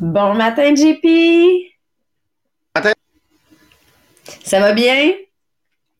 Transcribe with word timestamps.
Bon 0.00 0.32
matin, 0.32 0.74
JP. 0.74 1.04
Matin. 2.74 2.92
Ça 4.42 4.58
va 4.58 4.72
bien? 4.72 5.12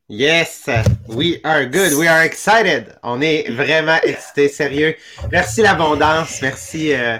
Yes, 0.08 0.70
we 1.06 1.38
are 1.44 1.66
good, 1.66 1.92
we 1.92 2.08
are 2.08 2.22
excited. 2.24 2.96
On 3.02 3.20
est 3.20 3.50
vraiment 3.50 3.98
excités, 4.02 4.48
sérieux. 4.48 4.96
Merci 5.30 5.60
l'abondance, 5.60 6.40
merci, 6.40 6.94
euh, 6.94 7.18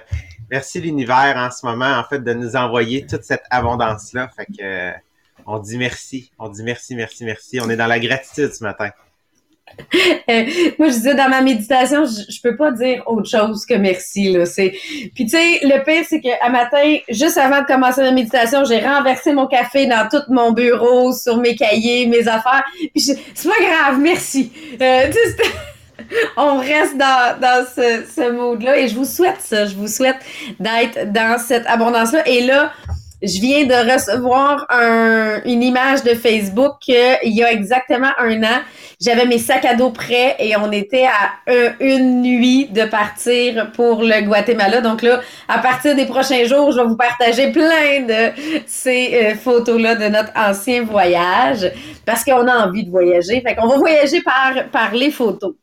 merci 0.51 0.81
l'univers 0.81 1.35
en 1.37 1.51
ce 1.51 1.67
moment, 1.67 1.99
en 1.99 2.05
fait, 2.05 2.21
de 2.25 2.33
nous 2.33 2.57
envoyer 2.57 3.05
toute 3.07 3.25
cette 3.25 3.45
abondance-là. 3.51 4.31
Fait 4.35 4.47
que, 4.47 4.63
euh, 4.63 4.93
on 5.47 5.59
dit 5.59 5.77
merci, 5.77 6.33
on 6.39 6.49
dit 6.49 6.63
merci, 6.63 6.95
merci, 6.97 7.27
merci. 7.27 7.61
On 7.61 7.69
est 7.69 7.77
dans 7.77 7.89
la 7.89 8.01
gratitude 8.01 8.55
ce 8.55 8.65
matin. 8.65 8.89
Moi, 10.79 10.89
je 10.89 10.95
disais 10.95 11.15
dans 11.15 11.29
ma 11.29 11.41
méditation, 11.41 12.05
je, 12.05 12.33
je, 12.33 12.41
peux 12.43 12.57
pas 12.57 12.71
dire 12.71 13.03
autre 13.07 13.29
chose 13.29 13.65
que 13.67 13.75
merci. 13.75 14.31
Là. 14.31 14.47
C'est... 14.47 14.71
Puis 15.15 15.25
tu 15.25 15.31
sais, 15.31 15.61
le 15.63 15.83
pire, 15.85 16.05
c'est 16.09 16.21
qu'à 16.21 16.49
matin, 16.49 16.99
juste 17.09 17.39
avant 17.39 17.63
de 17.63 17.67
commencer 17.67 18.03
ma 18.03 18.13
méditation, 18.13 18.65
j'ai 18.65 18.81
renversé 18.81 19.33
mon 19.33 19.47
café 19.47 19.87
dans 19.87 20.09
tout 20.09 20.23
mon 20.29 20.53
bureau, 20.53 21.13
sur 21.13 21.39
mes 21.39 21.57
cahiers, 21.57 22.07
mes 22.07 22.29
affaires. 22.29 22.65
Puis 22.79 22.91
je... 22.97 23.13
c'est 23.35 23.49
pas 23.49 23.61
grave, 23.61 23.99
merci. 23.99 24.53
Euh, 24.81 25.11
on 26.37 26.59
reste 26.59 26.97
dans, 26.97 27.39
dans 27.41 27.65
ce, 27.67 28.05
ce 28.15 28.31
mode-là 28.31 28.79
et 28.79 28.89
je 28.89 28.95
vous 28.95 29.05
souhaite 29.05 29.41
ça. 29.41 29.67
Je 29.67 29.75
vous 29.75 29.89
souhaite 29.89 30.17
d'être 30.59 31.13
dans 31.13 31.39
cette 31.39 31.67
abondance-là. 31.67 32.27
Et 32.29 32.43
là, 32.43 32.73
je 33.23 33.41
viens 33.41 33.65
de 33.65 33.93
recevoir 33.93 34.67
un, 34.71 35.43
une 35.45 35.63
image 35.63 36.03
de 36.03 36.15
Facebook 36.15 36.77
il 36.89 37.37
y 37.37 37.43
a 37.43 37.53
exactement 37.53 38.11
un 38.19 38.43
an. 38.43 38.61
J'avais 39.01 39.27
mes 39.27 39.39
sacs 39.39 39.65
à 39.65 39.75
dos 39.75 39.91
prêts 39.91 40.37
et 40.39 40.57
on 40.57 40.71
était 40.73 41.07
à 41.07 41.73
une 41.81 42.23
nuit 42.23 42.67
de 42.67 42.85
partir 42.85 43.73
pour 43.73 44.03
le 44.03 44.23
Guatemala. 44.23 44.81
Donc 44.81 45.03
là, 45.03 45.21
à 45.49 45.59
partir 45.59 45.95
des 45.95 46.07
prochains 46.07 46.45
jours, 46.45 46.73
je 46.73 46.81
vais 46.81 46.87
vous 46.87 46.97
partager 46.97 47.51
plein 47.53 48.03
de 48.07 48.33
ces 48.67 49.15
euh, 49.15 49.35
photos-là 49.37 49.95
de 49.95 50.09
notre 50.09 50.33
ancien 50.37 50.85
voyage 50.85 51.71
parce 52.05 52.25
qu'on 52.25 52.47
a 52.47 52.67
envie 52.67 52.85
de 52.85 52.91
voyager. 52.91 53.41
Fait 53.41 53.55
qu'on 53.55 53.69
va 53.69 53.77
voyager 53.77 54.21
par, 54.23 54.69
par 54.71 54.95
les 54.95 55.11
photos. 55.11 55.55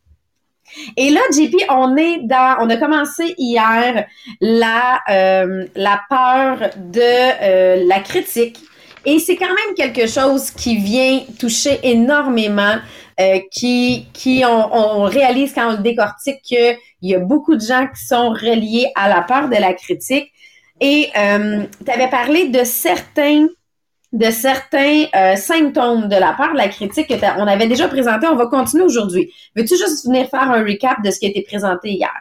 Et 0.96 1.10
là, 1.10 1.22
JP, 1.32 1.56
on 1.70 1.96
est 1.96 2.20
dans, 2.24 2.58
on 2.60 2.70
a 2.70 2.78
commencé 2.78 3.36
hier 3.38 4.06
la, 4.42 5.02
euh, 5.10 5.66
la 5.76 6.02
peur 6.10 6.70
de 6.78 7.02
euh, 7.02 7.86
la 7.86 8.00
critique. 8.00 8.60
Et 9.06 9.20
c'est 9.20 9.36
quand 9.36 9.46
même 9.46 9.76
quelque 9.76 10.08
chose 10.08 10.52
qui 10.52 10.78
vient 10.78 11.22
toucher 11.40 11.80
énormément, 11.84 12.76
euh, 13.20 13.40
qui, 13.52 14.08
qui 14.14 14.44
on, 14.46 14.76
on, 14.76 15.04
réalise 15.04 15.54
quand 15.54 15.70
on 15.70 15.78
le 15.78 15.84
décortique 15.84 16.42
qu'il 16.44 16.78
y 17.02 17.16
a 17.16 17.20
beaucoup 17.20 17.56
de 17.56 17.62
gens 17.62 17.88
qui 17.88 18.06
sont 18.06 18.30
reliés 18.30 18.88
à 18.96 19.08
la 19.08 19.22
peur 19.22 19.48
de 19.48 19.56
la 19.56 19.74
critique. 19.74 20.32
Et 20.80 21.10
tu 21.14 21.92
avais 21.92 22.10
parlé 22.10 22.50
de 22.50 22.64
certains 22.64 23.48
de 24.18 24.32
certains 24.32 25.06
euh, 25.16 25.36
symptômes 25.36 26.08
de 26.10 26.16
la 26.16 26.34
part 26.34 26.54
de 26.54 26.58
la 26.58 26.70
critique 26.70 27.08
que 27.08 27.40
on 27.40 27.48
avait 27.48 27.68
déjà 27.68 27.88
présenté. 27.88 28.26
On 28.28 28.36
va 28.36 28.48
continuer 28.48 28.84
aujourd'hui. 28.84 29.32
Veux-tu 29.56 29.78
juste 29.78 30.06
venir 30.06 30.28
faire 30.30 30.50
un 30.52 30.64
recap 30.64 31.04
de 31.04 31.12
ce 31.12 31.20
qui 31.20 31.28
a 31.28 31.30
été 31.30 31.44
présenté 31.44 31.92
hier? 31.92 32.14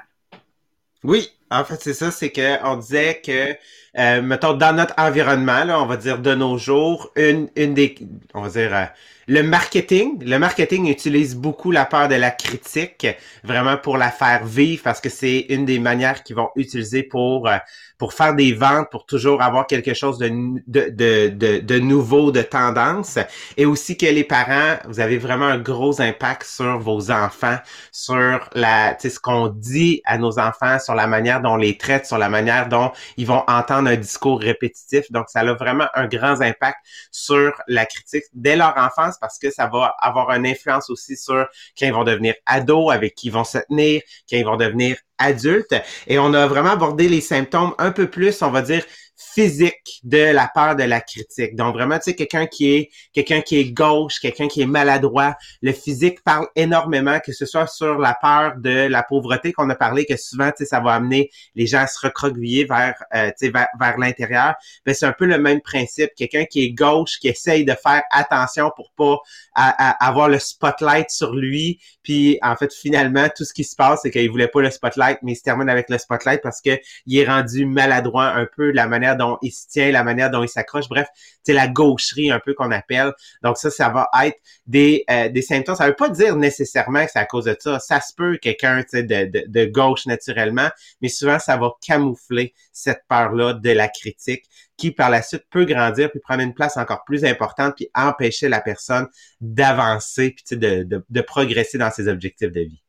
Oui, 1.02 1.28
en 1.50 1.64
fait, 1.64 1.78
c'est 1.80 1.94
ça, 1.94 2.10
c'est 2.10 2.30
que 2.30 2.62
on 2.64 2.76
disait 2.76 3.22
que, 3.24 3.56
euh, 3.98 4.22
mettons, 4.22 4.54
dans 4.54 4.74
notre 4.74 4.94
environnement, 4.98 5.64
là, 5.64 5.80
on 5.80 5.86
va 5.86 5.96
dire 5.96 6.18
de 6.18 6.34
nos 6.34 6.58
jours, 6.58 7.10
une, 7.16 7.48
une 7.56 7.74
des, 7.74 7.94
on 8.34 8.42
va 8.42 8.48
dire, 8.48 8.74
euh, 8.74 8.84
le 9.28 9.42
marketing, 9.42 10.22
le 10.24 10.38
marketing 10.38 10.88
utilise 10.88 11.34
beaucoup 11.34 11.72
la 11.72 11.84
peur 11.84 12.06
de 12.08 12.14
la 12.14 12.30
critique, 12.30 13.06
vraiment 13.42 13.76
pour 13.76 13.96
la 13.96 14.10
faire 14.10 14.44
vivre, 14.44 14.82
parce 14.84 15.00
que 15.00 15.08
c'est 15.08 15.46
une 15.48 15.64
des 15.64 15.80
manières 15.80 16.22
qu'ils 16.22 16.36
vont 16.36 16.50
utiliser 16.56 17.02
pour 17.02 17.48
euh, 17.48 17.56
pour 17.98 18.12
faire 18.12 18.34
des 18.34 18.52
ventes, 18.52 18.88
pour 18.90 19.06
toujours 19.06 19.42
avoir 19.42 19.66
quelque 19.66 19.94
chose 19.94 20.18
de, 20.18 20.28
de, 20.66 20.90
de, 21.28 21.60
de, 21.60 21.78
nouveau, 21.78 22.30
de 22.30 22.42
tendance. 22.42 23.18
Et 23.56 23.64
aussi 23.64 23.96
que 23.96 24.06
les 24.06 24.24
parents, 24.24 24.76
vous 24.86 25.00
avez 25.00 25.16
vraiment 25.16 25.46
un 25.46 25.58
gros 25.58 26.00
impact 26.00 26.44
sur 26.44 26.78
vos 26.78 27.10
enfants, 27.10 27.56
sur 27.92 28.50
la, 28.54 28.98
ce 28.98 29.18
qu'on 29.18 29.48
dit 29.48 30.02
à 30.04 30.18
nos 30.18 30.38
enfants, 30.38 30.78
sur 30.78 30.94
la 30.94 31.06
manière 31.06 31.40
dont 31.40 31.52
on 31.52 31.56
les 31.56 31.78
traite, 31.78 32.06
sur 32.06 32.18
la 32.18 32.28
manière 32.28 32.68
dont 32.68 32.92
ils 33.16 33.26
vont 33.26 33.44
entendre 33.48 33.85
un 33.86 33.97
discours 33.97 34.41
répétitif. 34.41 35.10
Donc, 35.10 35.26
ça 35.28 35.41
a 35.41 35.54
vraiment 35.54 35.86
un 35.94 36.06
grand 36.06 36.41
impact 36.41 36.78
sur 37.10 37.52
la 37.69 37.86
critique 37.86 38.24
dès 38.34 38.56
leur 38.56 38.76
enfance 38.76 39.16
parce 39.20 39.38
que 39.38 39.50
ça 39.50 39.66
va 39.66 39.94
avoir 40.00 40.30
une 40.30 40.47
influence 40.47 40.91
aussi 40.91 41.16
sur 41.16 41.47
quand 41.78 41.86
ils 41.86 41.92
vont 41.92 42.04
devenir 42.04 42.34
ados, 42.47 42.92
avec 42.92 43.14
qui 43.14 43.28
ils 43.28 43.32
vont 43.32 43.44
se 43.44 43.58
tenir, 43.69 44.02
quand 44.28 44.36
ils 44.36 44.44
vont 44.44 44.56
devenir 44.56 44.97
adulte 45.19 45.74
et 46.06 46.19
on 46.19 46.34
a 46.34 46.47
vraiment 46.47 46.70
abordé 46.70 47.08
les 47.08 47.20
symptômes 47.20 47.74
un 47.78 47.91
peu 47.91 48.08
plus, 48.08 48.42
on 48.42 48.50
va 48.50 48.62
dire, 48.62 48.84
physique 49.16 50.00
de 50.04 50.32
la 50.32 50.50
peur 50.53 50.77
de 50.77 50.82
la 50.82 51.00
critique. 51.00 51.56
Donc 51.56 51.75
vraiment, 51.75 51.97
tu 51.97 52.04
sais, 52.04 52.15
quelqu'un 52.15 52.47
qui 52.47 52.75
est 52.75 52.91
quelqu'un 53.12 53.41
qui 53.41 53.59
est 53.59 53.72
gauche, 53.72 54.21
quelqu'un 54.21 54.47
qui 54.47 54.60
est 54.60 54.66
maladroit, 54.66 55.37
le 55.62 55.72
physique 55.72 56.22
parle 56.22 56.47
énormément, 56.54 57.19
que 57.21 57.32
ce 57.32 57.47
soit 57.47 57.66
sur 57.66 57.99
la 57.99 58.16
peur 58.21 58.56
de 58.59 58.87
la 58.88 59.03
pauvreté 59.03 59.53
qu'on 59.53 59.71
a 59.71 59.75
parlé, 59.75 60.04
que 60.04 60.16
souvent, 60.16 60.50
tu 60.50 60.59
sais, 60.59 60.65
ça 60.66 60.81
va 60.81 60.93
amener 60.93 61.31
les 61.54 61.66
gens 61.66 61.81
à 61.81 61.87
se 61.87 61.99
recroqueviller 62.06 62.65
vers, 62.65 62.94
euh, 63.15 63.28
tu 63.28 63.47
sais, 63.47 63.49
vers, 63.50 63.69
vers 63.81 63.97
l'intérieur. 63.99 64.54
Ben, 64.84 64.94
c'est 64.94 65.06
un 65.06 65.12
peu 65.12 65.27
le 65.27 65.38
même 65.38 65.60
principe. 65.60 66.10
Quelqu'un 66.15 66.44
qui 66.44 66.65
est 66.65 66.71
gauche, 66.71 67.19
qui 67.19 67.28
essaye 67.28 67.65
de 67.65 67.75
faire 67.75 68.03
attention 68.10 68.71
pour 68.77 68.91
pas 68.93 69.16
avoir 69.54 70.28
le 70.28 70.38
spotlight 70.38 71.10
sur 71.10 71.34
lui, 71.34 71.81
puis 72.03 72.38
en 72.43 72.54
fait, 72.56 72.72
finalement, 72.72 73.28
tout 73.34 73.44
ce 73.44 73.54
qui 73.54 73.65
se 73.65 73.75
passe, 73.75 74.00
c'est 74.03 74.10
qu'il 74.10 74.31
voulait 74.31 74.48
pas 74.48 74.60
le 74.60 74.71
spotlight, 74.71 75.19
mais 75.22 75.33
il 75.33 75.37
se 75.37 75.43
termine 75.43 75.69
avec 75.71 75.88
le 75.88 75.98
spotlight 75.98 76.43
parce 76.43 76.60
que 76.60 76.78
il 77.06 77.19
est 77.19 77.27
rendu 77.27 77.65
maladroit 77.66 78.27
un 78.27 78.47
peu 78.47 78.71
la 78.71 78.87
manière 78.87 79.05
dont 79.14 79.38
il 79.42 79.52
se 79.52 79.68
tient, 79.68 79.92
la 79.92 80.02
manière 80.02 80.30
dont 80.30 80.42
il 80.42 80.48
s'accroche. 80.48 80.88
Bref, 80.88 81.06
c'est 81.44 81.52
la 81.52 81.68
gaucherie 81.68 82.32
un 82.32 82.40
peu 82.40 82.54
qu'on 82.54 82.72
appelle. 82.72 83.12
Donc 83.44 83.58
ça, 83.58 83.70
ça 83.70 83.88
va 83.90 84.08
être 84.24 84.38
des, 84.66 85.04
euh, 85.10 85.28
des 85.28 85.42
symptômes. 85.42 85.76
Ça 85.76 85.86
veut 85.86 85.94
pas 85.94 86.08
dire 86.08 86.34
nécessairement 86.36 87.04
que 87.04 87.12
c'est 87.12 87.18
à 87.18 87.26
cause 87.26 87.44
de 87.44 87.56
ça. 87.60 87.78
Ça 87.78 88.00
se 88.00 88.14
peut 88.14 88.38
quelqu'un 88.38 88.82
de, 88.92 89.02
de, 89.02 89.44
de 89.46 89.64
gauche 89.66 90.06
naturellement, 90.06 90.70
mais 91.00 91.08
souvent 91.08 91.38
ça 91.38 91.56
va 91.56 91.70
camoufler 91.86 92.54
cette 92.72 93.02
peur-là 93.08 93.54
de 93.54 93.70
la 93.70 93.88
critique 93.88 94.44
qui 94.76 94.90
par 94.90 95.10
la 95.10 95.22
suite 95.22 95.44
peut 95.50 95.64
grandir 95.64 96.10
puis 96.10 96.20
prendre 96.20 96.42
une 96.42 96.54
place 96.54 96.76
encore 96.76 97.04
plus 97.04 97.24
importante 97.24 97.74
puis 97.76 97.88
empêcher 97.94 98.48
la 98.48 98.60
personne 98.60 99.06
d'avancer 99.40 100.34
puis 100.34 100.56
de, 100.56 100.82
de, 100.82 101.04
de 101.08 101.20
progresser 101.20 101.78
dans 101.78 101.90
ses 101.90 102.08
objectifs 102.08 102.52
de 102.52 102.60
vie. 102.60 102.82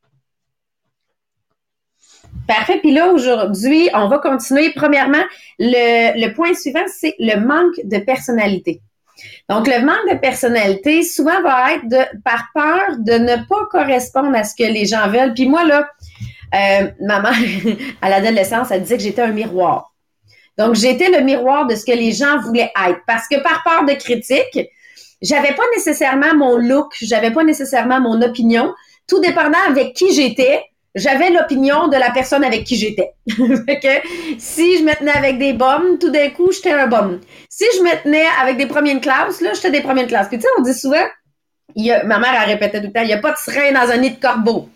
Parfait. 2.47 2.79
Puis 2.79 2.93
là, 2.93 3.07
aujourd'hui, 3.07 3.89
on 3.93 4.07
va 4.07 4.19
continuer. 4.19 4.71
Premièrement, 4.75 5.23
le, 5.59 6.19
le 6.19 6.33
point 6.33 6.53
suivant, 6.53 6.85
c'est 6.87 7.15
le 7.19 7.39
manque 7.39 7.75
de 7.83 7.97
personnalité. 7.97 8.81
Donc, 9.49 9.67
le 9.67 9.83
manque 9.83 10.09
de 10.11 10.17
personnalité, 10.17 11.03
souvent, 11.03 11.41
va 11.41 11.73
être 11.73 11.87
de, 11.87 12.19
par 12.23 12.45
peur 12.53 12.97
de 12.99 13.13
ne 13.13 13.35
pas 13.47 13.65
correspondre 13.71 14.35
à 14.35 14.43
ce 14.43 14.55
que 14.55 14.69
les 14.69 14.85
gens 14.85 15.07
veulent. 15.09 15.33
Puis 15.33 15.47
moi, 15.47 15.63
là, 15.63 15.89
euh, 16.55 16.87
ma 17.01 17.19
mère, 17.19 17.33
à 18.01 18.09
l'adolescence, 18.09 18.71
elle 18.71 18.81
disait 18.81 18.97
que 18.97 19.03
j'étais 19.03 19.21
un 19.21 19.31
miroir. 19.31 19.93
Donc, 20.57 20.75
j'étais 20.75 21.09
le 21.09 21.23
miroir 21.23 21.67
de 21.67 21.75
ce 21.75 21.85
que 21.85 21.91
les 21.91 22.11
gens 22.11 22.39
voulaient 22.39 22.71
être. 22.87 22.99
Parce 23.05 23.27
que 23.27 23.41
par 23.41 23.63
peur 23.63 23.85
de 23.85 23.93
critique, 23.93 24.59
j'avais 25.21 25.53
pas 25.53 25.63
nécessairement 25.75 26.35
mon 26.35 26.57
look, 26.57 26.93
j'avais 27.01 27.31
pas 27.31 27.43
nécessairement 27.43 27.99
mon 27.99 28.21
opinion. 28.21 28.73
Tout 29.07 29.19
dépendant 29.19 29.59
avec 29.67 29.93
qui 29.93 30.13
j'étais, 30.13 30.63
j'avais 30.95 31.29
l'opinion 31.29 31.87
de 31.87 31.95
la 31.95 32.11
personne 32.11 32.43
avec 32.43 32.63
qui 32.63 32.75
j'étais. 32.75 33.13
si 33.27 34.77
je 34.77 34.83
me 34.83 34.95
tenais 34.97 35.11
avec 35.11 35.37
des 35.37 35.53
bombes, 35.53 35.99
tout 35.99 36.09
d'un 36.09 36.29
coup, 36.29 36.51
j'étais 36.51 36.71
un 36.71 36.87
bum. 36.87 37.19
Si 37.49 37.65
je 37.77 37.83
me 37.83 38.03
tenais 38.03 38.25
avec 38.41 38.57
des 38.57 38.65
premiers 38.65 38.95
de 38.95 38.99
classe, 38.99 39.41
là, 39.41 39.53
j'étais 39.53 39.71
des 39.71 39.81
premiers 39.81 40.03
de 40.03 40.09
classe. 40.09 40.27
Puis 40.27 40.37
tu 40.37 40.43
sais, 40.43 40.49
on 40.57 40.61
dit 40.61 40.73
souvent, 40.73 41.05
ma 41.75 42.19
mère 42.19 42.33
a 42.33 42.45
répété 42.45 42.79
tout 42.79 42.87
le 42.87 42.93
temps, 42.93 43.01
il 43.01 43.07
n'y 43.07 43.13
a 43.13 43.19
pas 43.19 43.31
de 43.31 43.37
serein 43.37 43.71
dans 43.71 43.91
un 43.91 43.97
nid 43.97 44.11
de 44.11 44.19
corbeau. 44.19 44.69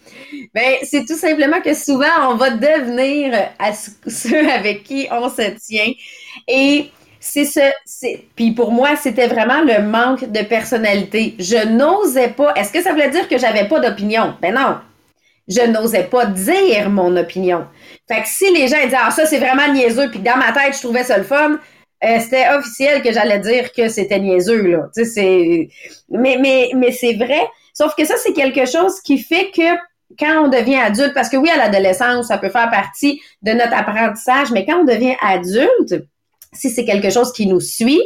Ben, 0.53 0.75
c'est 0.83 1.05
tout 1.05 1.15
simplement 1.15 1.61
que 1.61 1.73
souvent, 1.73 2.29
on 2.29 2.35
va 2.35 2.51
devenir 2.51 3.33
à 3.59 3.71
ceux 4.07 4.49
avec 4.49 4.83
qui 4.83 5.07
on 5.11 5.29
se 5.29 5.49
tient. 5.59 5.91
Et 6.47 6.89
c'est 7.19 7.45
ce, 7.45 7.59
puis 8.35 8.51
pour 8.51 8.71
moi, 8.71 8.95
c'était 8.95 9.27
vraiment 9.27 9.61
le 9.61 9.81
manque 9.83 10.31
de 10.31 10.43
personnalité. 10.43 11.35
Je 11.39 11.67
n'osais 11.67 12.29
pas. 12.29 12.53
Est-ce 12.55 12.73
que 12.73 12.81
ça 12.81 12.91
voulait 12.91 13.09
dire 13.09 13.27
que 13.27 13.37
j'avais 13.37 13.67
pas 13.67 13.79
d'opinion? 13.79 14.35
Ben 14.41 14.53
non 14.53 14.77
je 15.51 15.61
n'osais 15.67 16.03
pas 16.03 16.25
dire 16.25 16.89
mon 16.89 17.15
opinion. 17.17 17.65
Fait 18.07 18.21
que 18.21 18.27
si 18.27 18.51
les 18.53 18.67
gens 18.67 18.77
disaient 18.83 18.97
Ah, 18.99 19.11
ça, 19.11 19.25
c'est 19.25 19.39
vraiment 19.39 19.71
niaiseux, 19.71 20.09
puis 20.09 20.19
dans 20.19 20.37
ma 20.37 20.51
tête, 20.51 20.75
je 20.75 20.79
trouvais 20.79 21.03
ça 21.03 21.17
le 21.17 21.23
fun, 21.23 21.59
euh, 22.03 22.19
c'était 22.19 22.49
officiel 22.57 23.01
que 23.01 23.11
j'allais 23.11 23.39
dire 23.39 23.71
que 23.73 23.89
c'était 23.89 24.19
niaiseux, 24.19 24.67
là. 24.67 24.89
Tu 24.95 25.05
sais. 25.05 25.69
Mais, 26.09 26.37
mais, 26.39 26.71
mais 26.75 26.91
c'est 26.91 27.13
vrai. 27.13 27.41
Sauf 27.73 27.95
que 27.95 28.05
ça, 28.05 28.15
c'est 28.17 28.33
quelque 28.33 28.65
chose 28.65 28.99
qui 29.01 29.17
fait 29.17 29.51
que 29.51 29.77
quand 30.19 30.45
on 30.45 30.47
devient 30.47 30.77
adulte, 30.77 31.13
parce 31.13 31.29
que 31.29 31.37
oui, 31.37 31.49
à 31.49 31.57
l'adolescence, 31.57 32.27
ça 32.27 32.37
peut 32.37 32.49
faire 32.49 32.69
partie 32.69 33.21
de 33.41 33.51
notre 33.51 33.73
apprentissage, 33.73 34.51
mais 34.51 34.65
quand 34.65 34.81
on 34.81 34.85
devient 34.85 35.15
adulte, 35.21 36.05
si 36.53 36.69
c'est 36.69 36.85
quelque 36.85 37.09
chose 37.09 37.31
qui 37.33 37.45
nous 37.45 37.61
suit, 37.61 38.03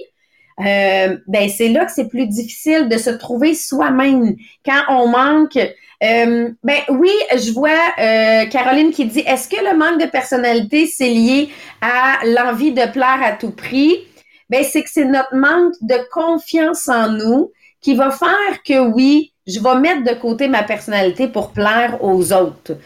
euh, 0.60 1.18
ben 1.28 1.50
c'est 1.50 1.70
là 1.70 1.86
que 1.86 1.92
c'est 1.92 2.08
plus 2.08 2.28
difficile 2.28 2.88
de 2.88 2.98
se 2.98 3.10
trouver 3.10 3.54
soi-même 3.56 4.36
quand 4.66 4.82
on 4.90 5.08
manque. 5.08 5.58
Euh, 6.04 6.50
ben 6.64 6.80
oui, 6.90 7.12
je 7.36 7.52
vois 7.52 7.72
euh, 8.00 8.46
Caroline 8.46 8.92
qui 8.92 9.06
dit 9.06 9.24
est-ce 9.26 9.50
que 9.50 9.58
le 9.58 9.78
manque 9.78 10.00
de 10.00 10.08
personnalité 10.08 10.88
c'est 10.88 11.10
lié 11.10 11.50
à 11.82 12.20
l'envie 12.26 12.72
de 12.72 12.90
plaire 12.92 13.20
à 13.22 13.34
tout 13.34 13.52
prix? 13.52 13.98
Ben 14.50 14.64
c'est 14.64 14.84
que 14.84 14.90
c'est 14.90 15.06
notre 15.06 15.36
manque 15.36 15.74
de 15.82 15.98
confiance 16.12 16.88
en 16.88 17.10
nous 17.12 17.52
qui 17.82 17.96
va 17.96 18.12
faire 18.12 18.64
que 18.66 18.80
oui, 18.80 19.34
je 19.46 19.60
vais 19.60 19.80
mettre 19.80 20.04
de 20.04 20.20
côté 20.20 20.48
ma 20.48 20.64
personnalité 20.64 21.28
pour 21.28 21.52
plaire 21.52 21.98
aux 22.02 22.32
autres. 22.32 22.78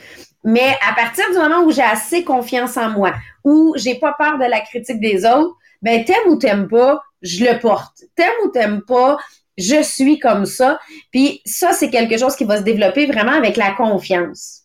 Mais 0.43 0.75
à 0.89 0.93
partir 0.93 1.25
du 1.31 1.37
moment 1.37 1.63
où 1.65 1.71
j'ai 1.71 1.83
assez 1.83 2.23
confiance 2.23 2.77
en 2.77 2.89
moi, 2.89 3.13
où 3.43 3.73
j'ai 3.77 3.95
pas 3.95 4.15
peur 4.17 4.37
de 4.37 4.45
la 4.45 4.61
critique 4.61 4.99
des 4.99 5.25
autres, 5.25 5.55
ben 5.81 6.03
t'aimes 6.03 6.27
ou 6.27 6.37
t'aimes 6.37 6.67
pas, 6.67 7.01
je 7.21 7.45
le 7.45 7.59
porte. 7.59 8.03
T'aimes 8.15 8.29
ou 8.45 8.49
t'aimes 8.49 8.81
pas, 8.81 9.17
je 9.57 9.81
suis 9.83 10.19
comme 10.19 10.45
ça. 10.45 10.79
Puis 11.11 11.41
ça, 11.45 11.73
c'est 11.73 11.89
quelque 11.89 12.17
chose 12.17 12.35
qui 12.35 12.45
va 12.45 12.57
se 12.57 12.63
développer 12.63 13.05
vraiment 13.05 13.33
avec 13.33 13.57
la 13.57 13.71
confiance. 13.71 14.63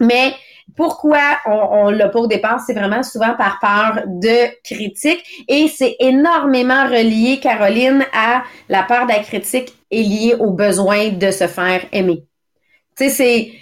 Mais 0.00 0.34
pourquoi 0.76 1.38
on, 1.46 1.50
on 1.52 1.90
l'a 1.90 2.08
pas 2.08 2.20
au 2.20 2.26
départ, 2.26 2.60
c'est 2.64 2.74
vraiment 2.74 3.02
souvent 3.02 3.34
par 3.34 3.58
peur 3.58 4.04
de 4.06 4.46
critique 4.62 5.44
et 5.48 5.66
c'est 5.68 5.96
énormément 5.98 6.84
relié, 6.84 7.40
Caroline, 7.40 8.04
à 8.12 8.44
la 8.68 8.82
peur 8.82 9.06
de 9.06 9.12
la 9.12 9.20
critique 9.20 9.74
est 9.90 10.02
liée 10.02 10.34
au 10.38 10.52
besoin 10.52 11.08
de 11.08 11.30
se 11.30 11.46
faire 11.46 11.84
aimer. 11.92 12.24
Tu 12.96 13.04
sais, 13.04 13.10
c'est 13.10 13.52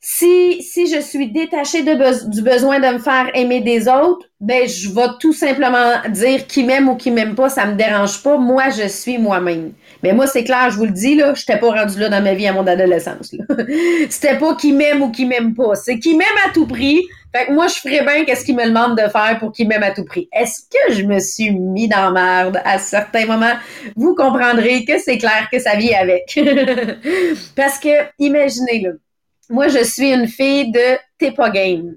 si, 0.00 0.62
si 0.62 0.86
je 0.86 1.00
suis 1.00 1.30
détachée 1.30 1.82
de 1.82 2.30
du 2.30 2.42
besoin 2.42 2.78
de 2.78 2.94
me 2.94 2.98
faire 2.98 3.30
aimer 3.34 3.60
des 3.60 3.88
autres, 3.88 4.26
ben 4.40 4.68
je 4.68 4.88
vais 4.90 5.08
tout 5.18 5.32
simplement 5.32 5.94
dire 6.08 6.46
qui 6.46 6.62
m'aime 6.62 6.88
ou 6.88 6.94
qui 6.94 7.10
m'aime 7.10 7.34
pas, 7.34 7.48
ça 7.48 7.66
me 7.66 7.74
dérange 7.74 8.22
pas. 8.22 8.38
Moi, 8.38 8.70
je 8.70 8.86
suis 8.86 9.18
moi-même. 9.18 9.72
Mais 10.04 10.12
moi, 10.12 10.28
c'est 10.28 10.44
clair, 10.44 10.70
je 10.70 10.76
vous 10.76 10.84
le 10.84 10.92
dis, 10.92 11.16
là, 11.16 11.34
je 11.34 11.40
n'étais 11.40 11.58
pas 11.58 11.72
rendu 11.72 11.98
là 11.98 12.08
dans 12.08 12.22
ma 12.22 12.34
vie 12.34 12.46
à 12.46 12.52
mon 12.52 12.66
adolescence. 12.66 13.34
C'était 14.10 14.38
pas 14.38 14.54
qui 14.54 14.72
m'aime 14.72 15.02
ou 15.02 15.10
qui 15.10 15.26
m'aime 15.26 15.54
pas. 15.54 15.74
C'est 15.74 15.98
qui 15.98 16.16
m'aime 16.16 16.28
à 16.46 16.50
tout 16.50 16.66
prix. 16.66 17.02
Fait 17.34 17.46
que 17.46 17.52
moi, 17.52 17.66
je 17.66 17.74
ferais 17.74 18.04
bien 18.04 18.24
qu'est-ce 18.24 18.44
qu'il 18.44 18.56
me 18.56 18.64
demande 18.64 18.96
de 18.96 19.08
faire 19.08 19.36
pour 19.40 19.52
qu'il 19.52 19.66
m'aime 19.66 19.82
à 19.82 19.90
tout 19.90 20.04
prix. 20.04 20.28
Est-ce 20.32 20.62
que 20.62 20.94
je 20.94 21.02
me 21.02 21.18
suis 21.18 21.50
mis 21.50 21.88
dans 21.88 22.12
merde 22.12 22.60
à 22.64 22.78
certains 22.78 23.26
moments? 23.26 23.54
Vous 23.96 24.14
comprendrez 24.14 24.84
que 24.84 24.98
c'est 24.98 25.18
clair 25.18 25.48
que 25.52 25.58
ça 25.58 25.74
vient 25.74 25.98
avec. 26.00 26.38
Parce 27.56 27.78
que, 27.78 27.88
imaginez, 28.18 28.80
le 28.80 29.00
moi, 29.50 29.68
je 29.68 29.82
suis 29.84 30.12
une 30.12 30.28
fille 30.28 30.70
de 30.70 30.98
t'es 31.18 31.34
game. 31.52 31.96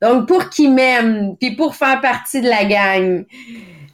Donc, 0.00 0.28
pour 0.28 0.48
qui 0.48 0.68
m'aime, 0.68 1.36
puis 1.40 1.56
pour 1.56 1.74
faire 1.74 2.00
partie 2.00 2.40
de 2.40 2.48
la 2.48 2.64
gang, 2.64 3.24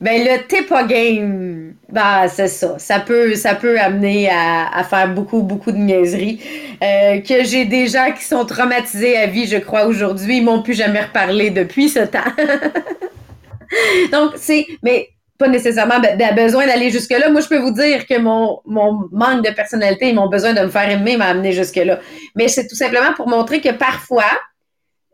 ben 0.00 0.22
le 0.22 0.46
t'es 0.46 0.62
pas 0.62 0.84
game, 0.84 1.74
ben 1.88 2.28
c'est 2.28 2.48
ça. 2.48 2.78
Ça 2.78 3.00
peut, 3.00 3.34
ça 3.36 3.54
peut 3.54 3.80
amener 3.80 4.28
à, 4.28 4.68
à 4.68 4.84
faire 4.84 5.08
beaucoup, 5.14 5.42
beaucoup 5.42 5.72
de 5.72 5.78
niaiseries. 5.78 6.40
Euh, 6.82 7.20
que 7.20 7.44
j'ai 7.44 7.64
des 7.64 7.86
gens 7.86 8.12
qui 8.12 8.24
sont 8.24 8.44
traumatisés 8.44 9.16
à 9.16 9.26
vie, 9.26 9.46
je 9.46 9.56
crois, 9.56 9.86
aujourd'hui. 9.86 10.38
Ils 10.38 10.44
m'ont 10.44 10.62
plus 10.62 10.74
jamais 10.74 11.00
reparlé 11.00 11.50
depuis 11.50 11.88
ce 11.88 12.00
temps. 12.00 12.20
Donc, 14.12 14.32
c'est, 14.36 14.66
mais 14.82 15.08
pas 15.38 15.48
nécessairement 15.48 16.00
besoin 16.36 16.66
d'aller 16.66 16.90
jusque-là. 16.90 17.28
Moi, 17.30 17.40
je 17.40 17.48
peux 17.48 17.58
vous 17.58 17.72
dire 17.72 18.06
que 18.06 18.18
mon, 18.18 18.60
mon 18.64 19.08
manque 19.10 19.44
de 19.44 19.50
personnalité 19.50 20.10
et 20.10 20.12
mon 20.12 20.28
besoin 20.28 20.52
de 20.52 20.60
me 20.60 20.68
faire 20.68 20.88
aimer 20.88 21.16
m'a 21.16 21.26
amené 21.26 21.52
jusque-là. 21.52 21.98
Mais 22.36 22.48
c'est 22.48 22.68
tout 22.68 22.76
simplement 22.76 23.12
pour 23.14 23.28
montrer 23.28 23.60
que 23.60 23.72
parfois, 23.72 24.30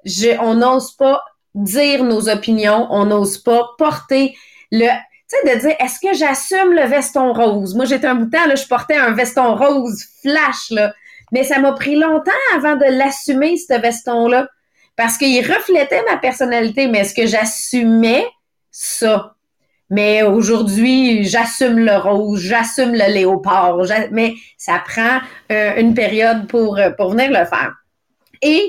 je, 0.04 0.38
on 0.40 0.54
n'ose 0.54 0.92
pas 0.96 1.22
dire 1.54 2.04
nos 2.04 2.28
opinions, 2.28 2.86
on 2.90 3.06
n'ose 3.06 3.38
pas 3.38 3.70
porter 3.78 4.36
le... 4.70 4.86
Tu 4.86 5.36
sais, 5.48 5.54
de 5.54 5.60
dire, 5.60 5.76
est-ce 5.78 6.00
que 6.00 6.12
j'assume 6.12 6.72
le 6.72 6.86
veston 6.86 7.32
rose? 7.32 7.74
Moi, 7.74 7.84
j'étais 7.84 8.08
un 8.08 8.16
bout 8.16 8.26
de 8.26 8.30
temps, 8.30 8.46
là, 8.46 8.56
je 8.56 8.66
portais 8.66 8.96
un 8.96 9.12
veston 9.12 9.54
rose 9.54 10.04
flash, 10.22 10.70
là. 10.70 10.92
Mais 11.32 11.44
ça 11.44 11.60
m'a 11.60 11.72
pris 11.72 11.94
longtemps 11.94 12.32
avant 12.56 12.74
de 12.76 12.84
l'assumer, 12.84 13.56
ce 13.56 13.80
veston-là. 13.80 14.48
Parce 14.96 15.16
qu'il 15.16 15.40
reflétait 15.40 16.02
ma 16.10 16.16
personnalité, 16.16 16.88
mais 16.88 16.98
est-ce 16.98 17.14
que 17.14 17.26
j'assumais 17.26 18.26
ça? 18.72 19.36
Mais 19.90 20.22
aujourd'hui, 20.22 21.24
j'assume 21.24 21.80
le 21.80 21.96
rose, 21.96 22.40
j'assume 22.40 22.92
le 22.92 23.12
léopard, 23.12 23.78
mais 24.12 24.34
ça 24.56 24.80
prend 24.86 25.18
euh, 25.50 25.76
une 25.76 25.94
période 25.94 26.46
pour, 26.46 26.78
euh, 26.78 26.90
pour 26.90 27.10
venir 27.10 27.28
le 27.28 27.44
faire. 27.44 27.74
Et 28.40 28.62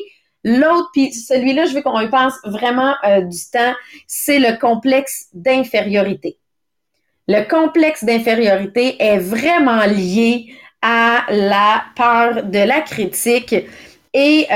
l'autre, 0.44 0.90
puis 0.94 1.14
celui-là, 1.14 1.66
je 1.68 1.76
veux 1.76 1.84
qu'on 1.84 2.00
y 2.00 2.10
pense 2.10 2.34
vraiment 2.44 2.96
euh, 3.08 3.22
du 3.22 3.38
temps, 3.54 3.74
c'est 4.08 4.40
le 4.40 4.58
complexe 4.60 5.28
d'infériorité. 5.34 6.38
Le 7.28 7.48
complexe 7.48 8.04
d'infériorité 8.04 8.96
est 9.00 9.20
vraiment 9.20 9.86
lié 9.86 10.56
à 10.82 11.26
la 11.30 11.84
peur 11.96 12.44
de 12.44 12.58
la 12.58 12.82
critique 12.82 13.56
et 14.14 14.48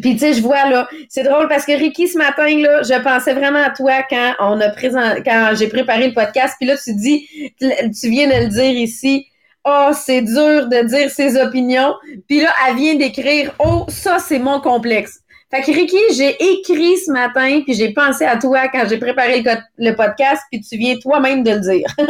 puis 0.00 0.12
tu 0.12 0.18
sais, 0.18 0.34
je 0.34 0.42
vois 0.42 0.68
là, 0.68 0.88
c'est 1.08 1.24
drôle 1.24 1.48
parce 1.48 1.64
que 1.64 1.72
Ricky 1.72 2.06
ce 2.08 2.16
matin 2.16 2.46
je 2.46 3.02
pensais 3.02 3.32
vraiment 3.32 3.62
à 3.64 3.70
toi 3.70 4.02
quand 4.08 4.34
on 4.40 4.60
a 4.60 4.68
présent, 4.70 5.14
quand 5.24 5.52
j'ai 5.58 5.68
préparé 5.68 6.08
le 6.08 6.14
podcast. 6.14 6.54
Puis 6.58 6.68
là, 6.68 6.76
tu 6.76 6.94
dis, 6.94 7.28
tu 7.60 8.10
viens 8.10 8.28
de 8.28 8.44
le 8.44 8.48
dire 8.48 8.72
ici. 8.72 9.26
Oh, 9.68 9.90
c'est 9.92 10.22
dur 10.22 10.68
de 10.68 10.86
dire 10.86 11.10
ses 11.10 11.36
opinions. 11.36 11.94
Puis 12.28 12.40
là, 12.40 12.50
elle 12.68 12.76
vient 12.76 12.94
d'écrire. 12.94 13.52
Oh, 13.58 13.84
ça 13.88 14.20
c'est 14.20 14.38
mon 14.38 14.60
complexe. 14.60 15.20
Fait 15.50 15.62
que 15.62 15.70
Ricky, 15.70 15.96
j'ai 16.16 16.36
écrit 16.42 16.96
ce 16.98 17.12
matin, 17.12 17.62
puis 17.64 17.74
j'ai 17.74 17.92
pensé 17.92 18.24
à 18.24 18.36
toi 18.36 18.66
quand 18.68 18.84
j'ai 18.88 18.98
préparé 18.98 19.44
le, 19.78 19.94
podcast, 19.94 20.42
puis 20.50 20.60
tu 20.60 20.76
viens 20.76 20.96
toi-même 20.98 21.44
de 21.44 21.50
le 21.52 21.60
dire. 21.60 21.94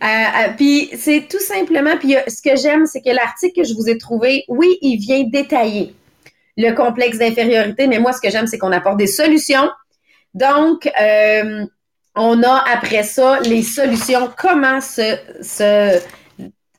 Euh, 0.00 0.06
euh, 0.06 0.52
puis 0.56 0.90
c'est 0.96 1.26
tout 1.28 1.40
simplement, 1.40 1.96
puis 1.98 2.14
ce 2.28 2.40
que 2.40 2.56
j'aime, 2.56 2.86
c'est 2.86 3.00
que 3.00 3.10
l'article 3.10 3.62
que 3.62 3.66
je 3.66 3.74
vous 3.74 3.88
ai 3.88 3.98
trouvé, 3.98 4.44
oui, 4.48 4.78
il 4.80 4.96
vient 4.96 5.24
détailler 5.24 5.92
le 6.58 6.72
complexe 6.72 7.18
d'infériorité, 7.18 7.86
mais 7.86 8.00
moi, 8.00 8.12
ce 8.12 8.20
que 8.20 8.30
j'aime, 8.30 8.48
c'est 8.48 8.58
qu'on 8.58 8.72
apporte 8.72 8.98
des 8.98 9.06
solutions. 9.06 9.70
Donc, 10.34 10.90
euh, 11.00 11.64
on 12.16 12.42
a 12.42 12.64
après 12.70 13.04
ça 13.04 13.38
les 13.40 13.62
solutions, 13.62 14.28
comment 14.36 14.80
se, 14.80 16.00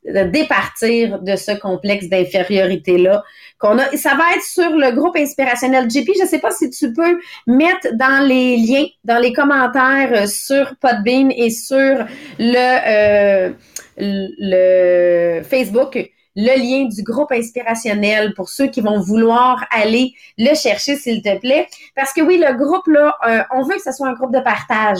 départir 0.03 1.19
de 1.19 1.35
ce 1.35 1.57
complexe 1.59 2.09
d'infériorité-là. 2.09 3.23
Qu'on 3.57 3.77
a, 3.77 3.95
ça 3.95 4.15
va 4.15 4.23
être 4.35 4.43
sur 4.43 4.69
le 4.69 4.91
groupe 4.91 5.15
inspirationnel 5.15 5.89
JP. 5.89 6.09
Je 6.17 6.23
ne 6.23 6.27
sais 6.27 6.39
pas 6.39 6.51
si 6.51 6.69
tu 6.69 6.91
peux 6.91 7.19
mettre 7.47 7.93
dans 7.93 8.25
les 8.25 8.57
liens, 8.57 8.85
dans 9.05 9.19
les 9.19 9.31
commentaires 9.31 10.27
sur 10.27 10.75
Podbean 10.81 11.31
et 11.31 11.49
sur 11.51 12.05
le, 12.37 13.47
euh, 13.47 13.51
le 13.97 15.43
Facebook 15.43 16.11
le 16.35 16.57
lien 16.57 16.87
du 16.87 17.03
groupe 17.03 17.31
inspirationnel 17.31 18.33
pour 18.33 18.49
ceux 18.49 18.67
qui 18.67 18.81
vont 18.81 18.99
vouloir 18.99 19.65
aller 19.71 20.13
le 20.37 20.55
chercher, 20.55 20.95
s'il 20.95 21.21
te 21.21 21.37
plaît. 21.39 21.67
Parce 21.95 22.13
que 22.13 22.21
oui, 22.21 22.37
le 22.37 22.55
groupe, 22.57 22.87
là, 22.87 23.15
euh, 23.27 23.43
on 23.51 23.63
veut 23.63 23.75
que 23.75 23.81
ce 23.81 23.91
soit 23.91 24.07
un 24.07 24.13
groupe 24.13 24.33
de 24.33 24.39
partage. 24.39 24.99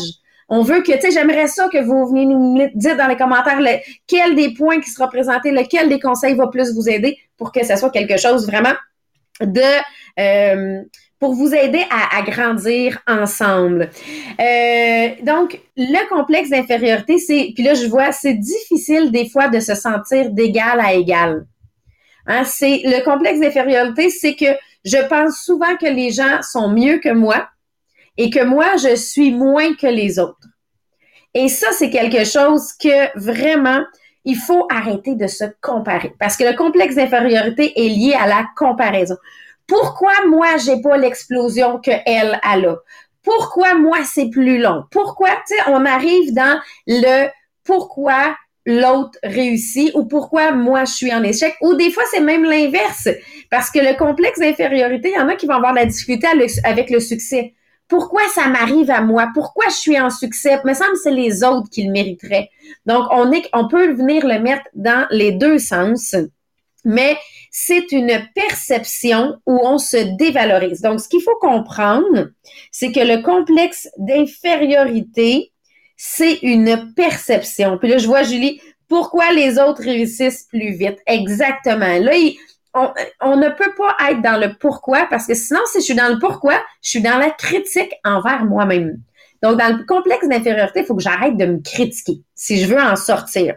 On 0.50 0.63
veut 0.63 0.81
que, 0.81 0.91
tu 0.93 1.01
sais, 1.01 1.12
j'aimerais 1.12 1.48
ça 1.48 1.69
que 1.69 1.77
vous 1.77 2.07
veniez 2.07 2.25
nous 2.25 2.69
dire 2.74 2.98
dans 2.98 3.07
les 3.07 3.17
commentaires 3.17 3.62
lequel 3.62 4.36
des 4.36 4.53
points 4.53 4.81
qui 4.81 4.89
sera 4.89 5.07
présenté, 5.07 5.51
lequel 5.51 5.89
des 5.89 6.00
conseils 6.00 6.33
va 6.33 6.48
plus 6.48 6.74
vous 6.74 6.89
aider 6.89 7.19
pour 7.38 7.51
que 7.51 7.63
ce 7.63 7.75
soit 7.75 7.91
quelque 7.91 8.17
chose 8.17 8.48
vraiment 8.48 8.74
de 9.41 9.62
euh, 10.19 10.83
pour 11.19 11.33
vous 11.33 11.53
aider 11.53 11.83
à, 11.91 12.21
grandir 12.21 12.99
ensemble. 13.05 13.89
Euh, 14.39 15.09
donc, 15.23 15.59
le 15.75 16.09
complexe 16.09 16.49
d'infériorité, 16.49 17.17
c'est, 17.17 17.51
puis 17.53 17.63
là, 17.63 17.73
je 17.73 17.88
vois, 17.88 18.13
c'est 18.13 18.35
difficile 18.35 19.11
des 19.11 19.29
fois 19.29 19.49
de 19.49 19.59
se 19.59 19.75
sentir 19.75 20.31
d'égal 20.31 20.79
à 20.79 20.93
égal. 20.93 21.45
Hein, 22.25 22.43
c'est 22.45 22.81
le 22.85 23.03
complexe 23.03 23.41
d'infériorité, 23.41 24.09
c'est 24.09 24.35
que 24.35 24.45
je 24.85 24.97
pense 25.09 25.41
souvent 25.43 25.75
que 25.75 25.88
les 25.88 26.11
gens 26.11 26.41
sont 26.41 26.69
mieux 26.69 26.99
que 26.99 27.09
moi 27.09 27.49
et 28.17 28.29
que 28.29 28.43
moi, 28.43 28.77
je 28.77 28.95
suis 28.95 29.31
moins 29.31 29.73
que 29.73 29.88
les 29.88 30.19
autres. 30.19 30.47
Et 31.33 31.49
ça, 31.49 31.67
c'est 31.73 31.89
quelque 31.89 32.23
chose 32.25 32.73
que 32.73 33.17
vraiment, 33.19 33.83
il 34.25 34.38
faut 34.38 34.67
arrêter 34.71 35.15
de 35.15 35.27
se 35.27 35.45
comparer 35.61 36.13
parce 36.19 36.38
que 36.38 36.43
le 36.43 36.55
complexe 36.55 36.95
d'infériorité 36.95 37.73
est 37.75 37.89
lié 37.89 38.13
à 38.13 38.27
la 38.27 38.45
comparaison. 38.55 39.15
Pourquoi 39.69 40.11
moi, 40.27 40.57
j'ai 40.57 40.81
pas 40.81 40.97
l'explosion 40.97 41.79
que 41.79 41.91
elle 42.05 42.39
a? 42.43 42.57
Là? 42.57 42.75
Pourquoi 43.23 43.75
moi, 43.75 43.99
c'est 44.03 44.29
plus 44.29 44.57
long? 44.57 44.83
Pourquoi, 44.91 45.29
tu 45.47 45.55
sais, 45.55 45.61
on 45.67 45.85
arrive 45.85 46.33
dans 46.33 46.59
le 46.88 47.29
pourquoi 47.63 48.35
l'autre 48.65 49.17
réussit 49.23 49.91
ou 49.95 50.05
pourquoi 50.05 50.51
moi 50.51 50.85
je 50.85 50.93
suis 50.93 51.13
en 51.13 51.23
échec? 51.23 51.55
Ou 51.61 51.75
des 51.75 51.91
fois 51.91 52.03
c'est 52.11 52.19
même 52.19 52.43
l'inverse 52.43 53.07
parce 53.49 53.71
que 53.71 53.79
le 53.79 53.97
complexe 53.97 54.39
d'infériorité, 54.39 55.09
il 55.09 55.19
y 55.19 55.19
en 55.19 55.29
a 55.29 55.35
qui 55.35 55.45
vont 55.45 55.53
avoir 55.53 55.73
la 55.73 55.85
difficulté 55.85 56.27
avec 56.63 56.89
le 56.89 56.99
succès. 56.99 57.53
Pourquoi 57.88 58.21
ça 58.33 58.47
m'arrive 58.47 58.91
à 58.91 59.01
moi? 59.01 59.29
Pourquoi 59.33 59.65
je 59.69 59.75
suis 59.75 59.99
en 59.99 60.11
succès? 60.11 60.59
Il 60.63 60.67
me 60.67 60.75
semble 60.75 60.91
que 60.91 60.99
c'est 60.99 61.11
les 61.11 61.43
autres 61.43 61.69
qui 61.71 61.83
le 61.83 61.91
mériteraient. 61.91 62.49
Donc, 62.85 63.07
on, 63.11 63.31
on 63.53 63.67
peut 63.67 63.93
venir 63.93 64.27
le 64.27 64.39
mettre 64.39 64.65
dans 64.75 65.07
les 65.09 65.31
deux 65.31 65.57
sens, 65.57 66.15
mais 66.85 67.17
c'est 67.51 67.91
une 67.91 68.21
perception 68.35 69.39
où 69.45 69.59
on 69.63 69.77
se 69.77 70.15
dévalorise. 70.17 70.81
Donc, 70.81 70.99
ce 70.99 71.09
qu'il 71.09 71.21
faut 71.21 71.37
comprendre, 71.39 72.29
c'est 72.71 72.91
que 72.91 72.99
le 72.99 73.21
complexe 73.21 73.89
d'infériorité, 73.97 75.51
c'est 75.97 76.39
une 76.41 76.93
perception. 76.95 77.77
Puis 77.77 77.89
là, 77.89 77.97
je 77.97 78.07
vois 78.07 78.23
Julie, 78.23 78.61
pourquoi 78.87 79.31
les 79.31 79.59
autres 79.59 79.83
réussissent 79.83 80.47
plus 80.49 80.71
vite? 80.71 80.97
Exactement. 81.05 81.99
Là, 81.99 82.13
on, 82.73 83.35
ne 83.37 83.49
peut 83.49 83.73
pas 83.77 83.95
être 84.09 84.21
dans 84.21 84.39
le 84.39 84.53
pourquoi 84.57 85.07
parce 85.09 85.27
que 85.27 85.33
sinon, 85.33 85.59
si 85.71 85.79
je 85.79 85.85
suis 85.85 85.95
dans 85.95 86.11
le 86.13 86.19
pourquoi, 86.19 86.61
je 86.81 86.89
suis 86.89 87.01
dans 87.01 87.17
la 87.17 87.29
critique 87.31 87.93
envers 88.03 88.45
moi-même. 88.45 89.01
Donc, 89.41 89.57
dans 89.57 89.77
le 89.77 89.85
complexe 89.85 90.27
d'infériorité, 90.27 90.81
il 90.81 90.85
faut 90.85 90.95
que 90.95 91.01
j'arrête 91.01 91.37
de 91.37 91.45
me 91.45 91.59
critiquer 91.61 92.21
si 92.35 92.59
je 92.59 92.67
veux 92.67 92.81
en 92.81 92.95
sortir. 92.95 93.55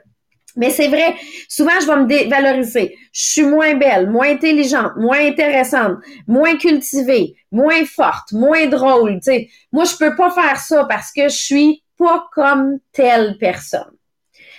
Mais 0.56 0.71
c'est 0.71 0.88
vrai, 0.88 1.14
souvent 1.49 1.78
je 1.80 1.87
vais 1.87 1.97
me 1.97 2.06
dévaloriser. 2.06 2.97
Je 3.12 3.30
suis 3.30 3.42
moins 3.42 3.75
belle, 3.75 4.11
moins 4.11 4.30
intelligente, 4.30 4.92
moins 4.97 5.21
intéressante, 5.26 5.99
moins 6.26 6.56
cultivée, 6.56 7.35
moins 7.50 7.85
forte, 7.85 8.32
moins 8.32 8.66
drôle. 8.66 9.18
sais. 9.23 9.49
Moi, 9.73 9.85
je 9.85 9.97
peux 9.97 10.14
pas 10.14 10.30
faire 10.30 10.59
ça 10.59 10.85
parce 10.85 11.12
que 11.12 11.25
je 11.25 11.37
suis 11.37 11.82
pas 11.99 12.26
comme 12.32 12.78
telle 12.92 13.37
personne. 13.38 13.92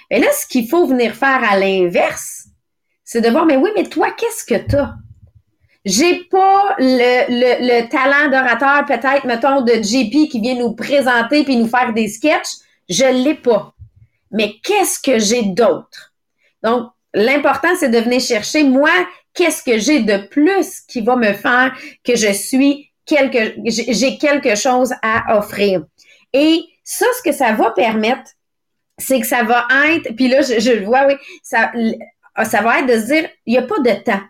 Et 0.10 0.20
là, 0.20 0.28
ce 0.32 0.48
qu'il 0.48 0.68
faut 0.68 0.86
venir 0.86 1.14
faire 1.16 1.42
à 1.44 1.58
l'inverse, 1.58 2.46
c'est 3.04 3.22
de 3.22 3.30
voir, 3.30 3.46
mais 3.46 3.58
oui, 3.58 3.70
mais 3.76 3.84
toi, 3.84 4.12
qu'est-ce 4.12 4.46
que 4.46 4.68
tu 4.68 4.76
as? 4.76 4.96
J'ai 5.86 6.24
pas 6.26 6.76
le, 6.80 7.26
le, 7.30 7.82
le 7.82 7.90
talent 7.90 8.30
d'orateur, 8.30 8.86
peut-être, 8.86 9.26
mettons, 9.26 9.62
de 9.62 9.74
JP 9.74 10.30
qui 10.30 10.40
vient 10.40 10.56
nous 10.56 10.74
présenter 10.74 11.44
puis 11.44 11.58
nous 11.58 11.68
faire 11.68 11.94
des 11.94 12.08
sketchs. 12.08 12.58
Je 12.90 13.06
l'ai 13.06 13.36
pas. 13.36 13.73
Mais 14.34 14.56
qu'est-ce 14.64 15.00
que 15.00 15.20
j'ai 15.20 15.44
d'autre? 15.44 16.14
Donc, 16.64 16.90
l'important, 17.14 17.76
c'est 17.80 17.90
de 17.90 18.00
venir 18.00 18.20
chercher, 18.20 18.64
moi, 18.64 18.92
qu'est-ce 19.34 19.64
que 19.64 19.78
j'ai 19.78 20.02
de 20.02 20.28
plus 20.28 20.82
qui 20.82 21.02
va 21.02 21.16
me 21.16 21.34
faire 21.34 21.74
que 22.04 22.16
je 22.16 22.32
suis 22.34 22.92
quelque, 23.06 23.56
j'ai 23.66 24.18
quelque 24.18 24.56
chose 24.56 24.94
à 25.02 25.38
offrir. 25.38 25.84
Et 26.34 26.64
ça, 26.84 27.06
ce 27.18 27.30
que 27.30 27.36
ça 27.36 27.54
va 27.54 27.72
permettre, 27.72 28.32
c'est 28.98 29.20
que 29.20 29.28
ça 29.28 29.44
va 29.44 29.68
être, 29.88 30.16
puis 30.16 30.28
là, 30.28 30.42
je, 30.42 30.72
le 30.72 30.86
vois, 30.86 31.08
oui, 31.08 31.16
ça, 31.42 31.72
ça 32.44 32.62
va 32.62 32.80
être 32.80 32.88
de 32.88 33.00
se 33.00 33.06
dire, 33.06 33.30
il 33.46 33.54
n'y 33.54 33.58
a 33.58 33.64
pas 33.64 33.80
de 33.80 34.04
temps. 34.04 34.22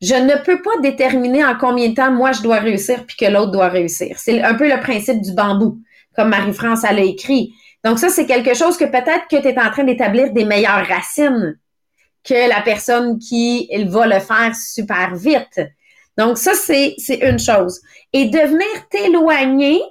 Je 0.00 0.14
ne 0.14 0.36
peux 0.44 0.60
pas 0.60 0.78
déterminer 0.82 1.44
en 1.44 1.56
combien 1.56 1.88
de 1.88 1.94
temps 1.94 2.10
moi 2.10 2.32
je 2.32 2.42
dois 2.42 2.58
réussir 2.58 3.06
puis 3.06 3.16
que 3.16 3.24
l'autre 3.24 3.52
doit 3.52 3.68
réussir. 3.68 4.18
C'est 4.18 4.42
un 4.42 4.54
peu 4.54 4.68
le 4.68 4.80
principe 4.80 5.22
du 5.22 5.32
bambou, 5.32 5.78
comme 6.14 6.28
Marie-France 6.28 6.84
elle 6.88 6.98
a 6.98 7.02
écrit. 7.02 7.54
Donc 7.84 7.98
ça, 7.98 8.08
c'est 8.08 8.26
quelque 8.26 8.54
chose 8.54 8.76
que 8.76 8.86
peut-être 8.86 9.28
que 9.30 9.40
tu 9.40 9.48
es 9.48 9.58
en 9.58 9.70
train 9.70 9.84
d'établir 9.84 10.32
des 10.32 10.44
meilleures 10.44 10.86
racines 10.86 11.58
que 12.24 12.48
la 12.48 12.62
personne 12.62 13.18
qui 13.18 13.68
il 13.70 13.88
va 13.88 14.06
le 14.06 14.20
faire 14.20 14.54
super 14.56 15.14
vite. 15.14 15.60
Donc 16.16 16.38
ça, 16.38 16.52
c'est 16.54 16.96
une 17.20 17.38
chose. 17.38 17.82
Et 18.12 18.26
devenir 18.26 18.66
t'éloigner 18.90 19.82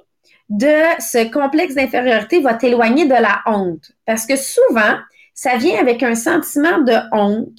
de 0.48 0.74
ce 0.98 1.30
complexe 1.30 1.74
d'infériorité 1.74 2.40
va 2.40 2.54
t'éloigner 2.54 3.06
de 3.06 3.14
la 3.14 3.40
honte. 3.46 3.92
Parce 4.04 4.26
que 4.26 4.36
souvent, 4.36 4.98
ça 5.32 5.56
vient 5.56 5.78
avec 5.78 6.02
un 6.02 6.14
sentiment 6.14 6.78
de 6.78 6.94
honte, 7.12 7.58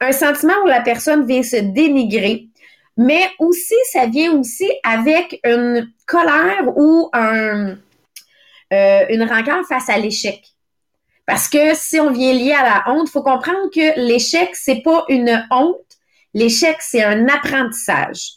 un 0.00 0.12
sentiment 0.12 0.54
où 0.64 0.66
la 0.66 0.80
personne 0.80 1.26
vient 1.26 1.42
se 1.42 1.56
dénigrer, 1.56 2.48
mais 2.96 3.28
aussi, 3.38 3.74
ça 3.92 4.06
vient 4.06 4.32
aussi 4.32 4.70
avec 4.82 5.38
une 5.44 5.90
colère 6.06 6.72
ou 6.76 7.08
un, 7.12 7.76
euh, 8.72 9.04
une 9.10 9.22
rencontre 9.22 9.68
face 9.68 9.88
à 9.88 9.98
l'échec. 9.98 10.42
Parce 11.26 11.48
que 11.48 11.74
si 11.74 11.98
on 11.98 12.12
vient 12.12 12.32
lié 12.32 12.52
à 12.52 12.62
la 12.62 12.92
honte, 12.92 13.08
il 13.08 13.10
faut 13.10 13.22
comprendre 13.22 13.70
que 13.74 14.00
l'échec, 14.00 14.50
c'est 14.54 14.82
pas 14.82 15.04
une 15.08 15.44
honte. 15.50 15.76
L'échec, 16.34 16.76
c'est 16.80 17.02
un 17.02 17.28
apprentissage. 17.28 18.36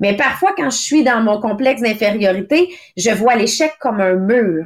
Mais 0.00 0.16
parfois, 0.16 0.54
quand 0.56 0.70
je 0.70 0.78
suis 0.78 1.04
dans 1.04 1.22
mon 1.22 1.40
complexe 1.40 1.82
d'infériorité, 1.82 2.74
je 2.96 3.10
vois 3.10 3.36
l'échec 3.36 3.72
comme 3.80 4.00
un 4.00 4.14
mur. 4.14 4.64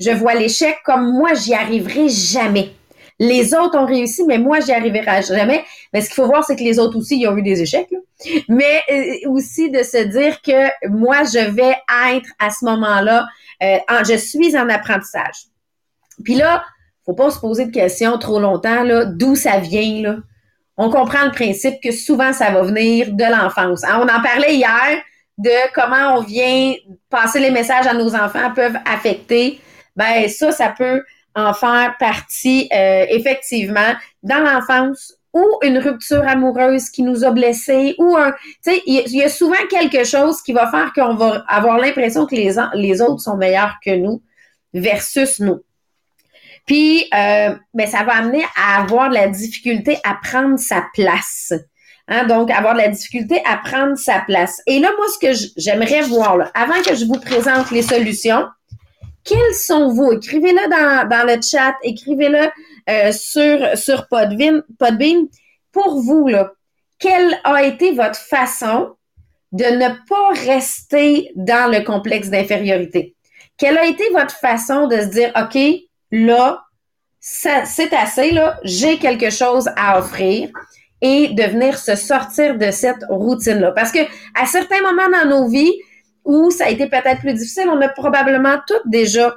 Je 0.00 0.10
vois 0.10 0.34
l'échec 0.34 0.76
comme 0.84 1.12
moi, 1.12 1.34
j'y 1.34 1.54
arriverai 1.54 2.08
jamais. 2.08 2.72
Les 3.18 3.54
autres 3.54 3.78
ont 3.78 3.86
réussi, 3.86 4.24
mais 4.24 4.38
moi, 4.38 4.58
j'y 4.60 4.72
arriverai 4.72 5.22
jamais. 5.22 5.64
Mais 5.92 6.00
ce 6.00 6.06
qu'il 6.08 6.16
faut 6.16 6.26
voir, 6.26 6.44
c'est 6.44 6.56
que 6.56 6.64
les 6.64 6.78
autres 6.78 6.98
aussi, 6.98 7.20
ils 7.20 7.28
ont 7.28 7.36
eu 7.36 7.42
des 7.42 7.62
échecs. 7.62 7.90
Mais 8.48 8.80
euh, 8.90 9.30
aussi 9.30 9.70
de 9.70 9.82
se 9.82 10.02
dire 10.04 10.40
que 10.42 10.88
moi, 10.88 11.22
je 11.24 11.50
vais 11.50 11.76
être 12.14 12.28
à 12.40 12.50
ce 12.50 12.64
moment-là, 12.64 13.26
euh, 13.62 13.78
je 14.08 14.16
suis 14.16 14.56
en 14.56 14.68
apprentissage. 14.68 15.46
Puis 16.24 16.34
là, 16.34 16.64
faut 17.04 17.14
pas 17.14 17.30
se 17.30 17.40
poser 17.40 17.66
de 17.66 17.72
questions 17.72 18.18
trop 18.18 18.40
longtemps, 18.40 18.82
là, 18.82 19.04
d'où 19.04 19.34
ça 19.36 19.58
vient, 19.58 20.02
là. 20.02 20.16
On 20.76 20.90
comprend 20.90 21.24
le 21.24 21.32
principe 21.32 21.82
que 21.82 21.92
souvent, 21.92 22.32
ça 22.32 22.50
va 22.50 22.62
venir 22.62 23.12
de 23.12 23.24
l'enfance. 23.24 23.84
Hein, 23.84 24.00
on 24.00 24.08
en 24.08 24.22
parlait 24.22 24.54
hier 24.54 25.02
de 25.38 25.72
comment 25.74 26.16
on 26.16 26.22
vient 26.22 26.74
passer 27.10 27.40
les 27.40 27.50
messages 27.50 27.86
à 27.86 27.94
nos 27.94 28.14
enfants 28.14 28.52
peuvent 28.54 28.78
affecter. 28.86 29.60
Ben, 29.96 30.28
ça, 30.28 30.50
ça 30.50 30.70
peut 30.76 31.02
en 31.34 31.52
faire 31.52 31.96
partie, 31.98 32.68
euh, 32.72 33.06
effectivement, 33.10 33.94
dans 34.22 34.38
l'enfance 34.38 35.14
ou 35.32 35.44
une 35.62 35.78
rupture 35.78 36.26
amoureuse 36.26 36.90
qui 36.90 37.02
nous 37.02 37.24
a 37.24 37.30
blessés 37.30 37.94
ou 37.98 38.16
un, 38.16 38.32
tu 38.32 38.72
sais, 38.72 38.82
il 38.86 39.08
y, 39.08 39.22
a 39.22 39.28
souvent 39.28 39.66
quelque 39.70 40.04
chose 40.04 40.42
qui 40.42 40.52
va 40.52 40.70
faire 40.70 40.92
qu'on 40.92 41.14
va 41.14 41.44
avoir 41.48 41.78
l'impression 41.78 42.26
que 42.26 42.34
les, 42.34 42.56
les 42.74 43.00
autres 43.00 43.20
sont 43.20 43.36
meilleurs 43.36 43.76
que 43.84 43.94
nous 43.96 44.22
versus 44.74 45.40
nous. 45.40 45.60
Puis, 46.66 47.06
euh, 47.14 47.54
ben, 47.74 47.86
ça 47.86 48.04
va 48.04 48.16
amener 48.16 48.44
à 48.56 48.80
avoir 48.82 49.08
de 49.08 49.14
la 49.14 49.28
difficulté 49.28 49.98
à 50.04 50.16
prendre 50.22 50.58
sa 50.58 50.84
place. 50.94 51.52
Hein, 52.08 52.26
donc, 52.26 52.50
avoir 52.50 52.74
de 52.74 52.80
la 52.80 52.88
difficulté 52.88 53.42
à 53.44 53.56
prendre 53.56 53.96
sa 53.96 54.20
place. 54.20 54.60
Et 54.66 54.78
là, 54.78 54.90
moi, 54.96 55.06
ce 55.08 55.18
que 55.18 55.50
j'aimerais 55.56 56.02
voir, 56.02 56.36
là, 56.36 56.50
avant 56.54 56.80
que 56.82 56.94
je 56.94 57.04
vous 57.04 57.18
présente 57.18 57.70
les 57.70 57.82
solutions, 57.82 58.46
quels 59.24 59.54
sont 59.54 59.88
vous? 59.88 60.12
Écrivez-le 60.12 60.68
dans, 60.68 61.08
dans 61.08 61.26
le 61.26 61.40
chat, 61.40 61.74
écrivez-le 61.82 62.48
euh, 62.88 63.12
sur, 63.12 63.76
sur 63.76 64.08
Podbean. 64.08 64.62
Pour 65.72 66.00
vous, 66.00 66.28
là, 66.28 66.52
quelle 66.98 67.38
a 67.44 67.62
été 67.62 67.92
votre 67.92 68.18
façon 68.18 68.94
de 69.52 69.64
ne 69.64 69.88
pas 70.08 70.40
rester 70.46 71.30
dans 71.34 71.70
le 71.70 71.82
complexe 71.84 72.28
d'infériorité? 72.28 73.14
Quelle 73.56 73.78
a 73.78 73.86
été 73.86 74.02
votre 74.12 74.34
façon 74.34 74.86
de 74.86 75.00
se 75.00 75.06
dire, 75.06 75.32
OK, 75.36 75.58
là, 76.10 76.62
c'est 77.20 77.92
assez, 77.92 78.32
là, 78.32 78.58
j'ai 78.64 78.98
quelque 78.98 79.30
chose 79.30 79.68
à 79.76 79.98
offrir 79.98 80.50
et 81.00 81.28
de 81.28 81.42
venir 81.42 81.78
se 81.78 81.94
sortir 81.94 82.58
de 82.58 82.70
cette 82.70 83.04
routine-là? 83.08 83.72
Parce 83.72 83.92
que 83.92 84.00
à 84.34 84.46
certains 84.46 84.80
moments 84.82 85.08
dans 85.08 85.28
nos 85.28 85.48
vies, 85.48 85.72
où 86.24 86.50
ça 86.50 86.66
a 86.66 86.70
été 86.70 86.88
peut-être 86.88 87.20
plus 87.20 87.34
difficile, 87.34 87.68
on 87.68 87.80
a 87.80 87.88
probablement 87.88 88.56
toutes 88.66 88.86
déjà 88.86 89.34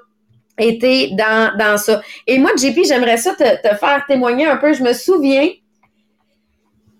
été 0.57 1.11
dans, 1.11 1.77
ça. 1.77 2.01
Et 2.27 2.37
moi, 2.37 2.51
JP, 2.57 2.79
j'aimerais 2.85 3.17
ça 3.17 3.33
te, 3.33 3.43
faire 3.75 4.03
témoigner 4.07 4.45
un 4.45 4.57
peu. 4.57 4.73
Je 4.73 4.83
me 4.83 4.93
souviens, 4.93 5.49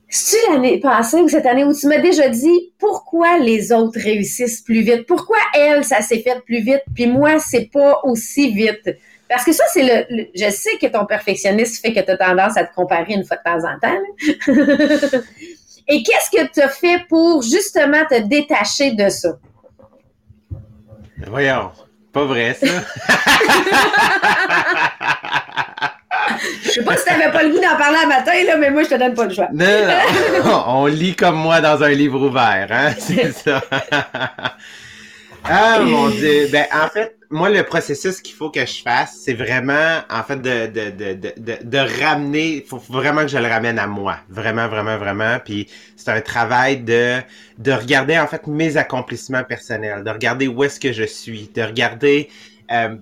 c'est 0.09 0.49
l'année 0.49 0.79
passée 0.79 1.17
ou 1.17 1.27
cette 1.27 1.45
année 1.45 1.63
où 1.63 1.73
tu 1.73 1.87
m'as 1.87 1.99
déjà 1.99 2.29
dit 2.29 2.73
pourquoi 2.77 3.37
les 3.39 3.71
autres 3.71 3.99
réussissent 3.99 4.61
plus 4.61 4.81
vite, 4.81 5.05
pourquoi 5.07 5.37
elle, 5.53 5.83
ça 5.83 6.01
s'est 6.01 6.19
fait 6.19 6.39
plus 6.45 6.61
vite, 6.61 6.83
puis 6.93 7.07
moi, 7.07 7.39
c'est 7.39 7.69
pas 7.71 7.99
aussi 8.03 8.51
vite? 8.51 8.97
Parce 9.27 9.43
que 9.43 9.53
ça, 9.53 9.63
c'est 9.73 9.83
le, 10.09 10.27
Je 10.35 10.49
sais 10.51 10.77
que 10.79 10.87
ton 10.87 11.05
perfectionniste 11.05 11.81
fait 11.81 11.93
que 11.93 11.99
tu 11.99 12.11
as 12.11 12.17
tendance 12.17 12.57
à 12.57 12.65
te 12.65 12.73
comparer 12.75 13.13
une 13.13 13.25
fois 13.25 13.37
de 13.37 13.43
temps 13.43 13.67
en 13.67 13.79
temps. 13.79 15.17
Et 15.87 16.03
qu'est-ce 16.03 16.29
que 16.31 16.51
tu 16.51 16.61
as 16.61 16.69
fait 16.69 17.05
pour 17.09 17.41
justement 17.43 18.05
te 18.09 18.19
détacher 18.21 18.91
de 18.91 19.09
ça? 19.09 19.37
Voyons, 21.27 21.71
pas 22.15 22.23
vrai 22.23 22.53
ça. 22.57 22.65
Je 26.63 26.69
sais 26.71 26.83
pas 26.83 26.95
si 26.97 27.05
t'avais 27.05 27.29
pas 27.31 27.43
le 27.43 27.49
goût 27.49 27.59
d'en 27.59 27.75
parler 27.77 27.97
un 28.03 28.07
matin, 28.07 28.31
là, 28.47 28.55
mais 28.57 28.71
moi, 28.71 28.83
je 28.83 28.89
te 28.89 28.95
donne 28.95 29.13
pas 29.13 29.25
le 29.25 29.33
choix. 29.33 29.47
Non, 29.53 29.65
non, 30.45 30.63
on 30.67 30.85
lit 30.87 31.15
comme 31.15 31.35
moi 31.35 31.59
dans 31.61 31.83
un 31.83 31.89
livre 31.89 32.19
ouvert, 32.27 32.67
hein, 32.71 32.93
c'est 32.97 33.31
ça. 33.45 33.61
ah, 35.43 35.79
mon 35.81 36.07
Dieu. 36.09 36.47
Ben, 36.51 36.65
en 36.73 36.87
fait, 36.87 37.14
moi, 37.29 37.49
le 37.49 37.63
processus 37.63 38.21
qu'il 38.21 38.35
faut 38.35 38.49
que 38.49 38.65
je 38.65 38.81
fasse, 38.81 39.19
c'est 39.23 39.33
vraiment, 39.33 40.01
en 40.09 40.23
fait, 40.23 40.37
de, 40.37 40.67
de, 40.67 40.89
de, 40.91 41.33
de, 41.37 41.57
de 41.63 42.03
ramener, 42.03 42.65
faut 42.67 42.77
vraiment 42.77 43.21
que 43.21 43.29
je 43.29 43.37
le 43.37 43.47
ramène 43.47 43.79
à 43.79 43.87
moi. 43.87 44.17
Vraiment, 44.29 44.67
vraiment, 44.67 44.97
vraiment. 44.97 45.39
Puis 45.43 45.67
c'est 45.95 46.11
un 46.11 46.21
travail 46.21 46.77
de, 46.81 47.19
de 47.57 47.71
regarder, 47.71 48.17
en 48.19 48.27
fait, 48.27 48.47
mes 48.47 48.77
accomplissements 48.77 49.43
personnels, 49.43 50.03
de 50.03 50.09
regarder 50.09 50.47
où 50.47 50.63
est-ce 50.63 50.79
que 50.79 50.93
je 50.93 51.03
suis, 51.03 51.49
de 51.53 51.61
regarder, 51.61 52.29
euh, 52.71 52.95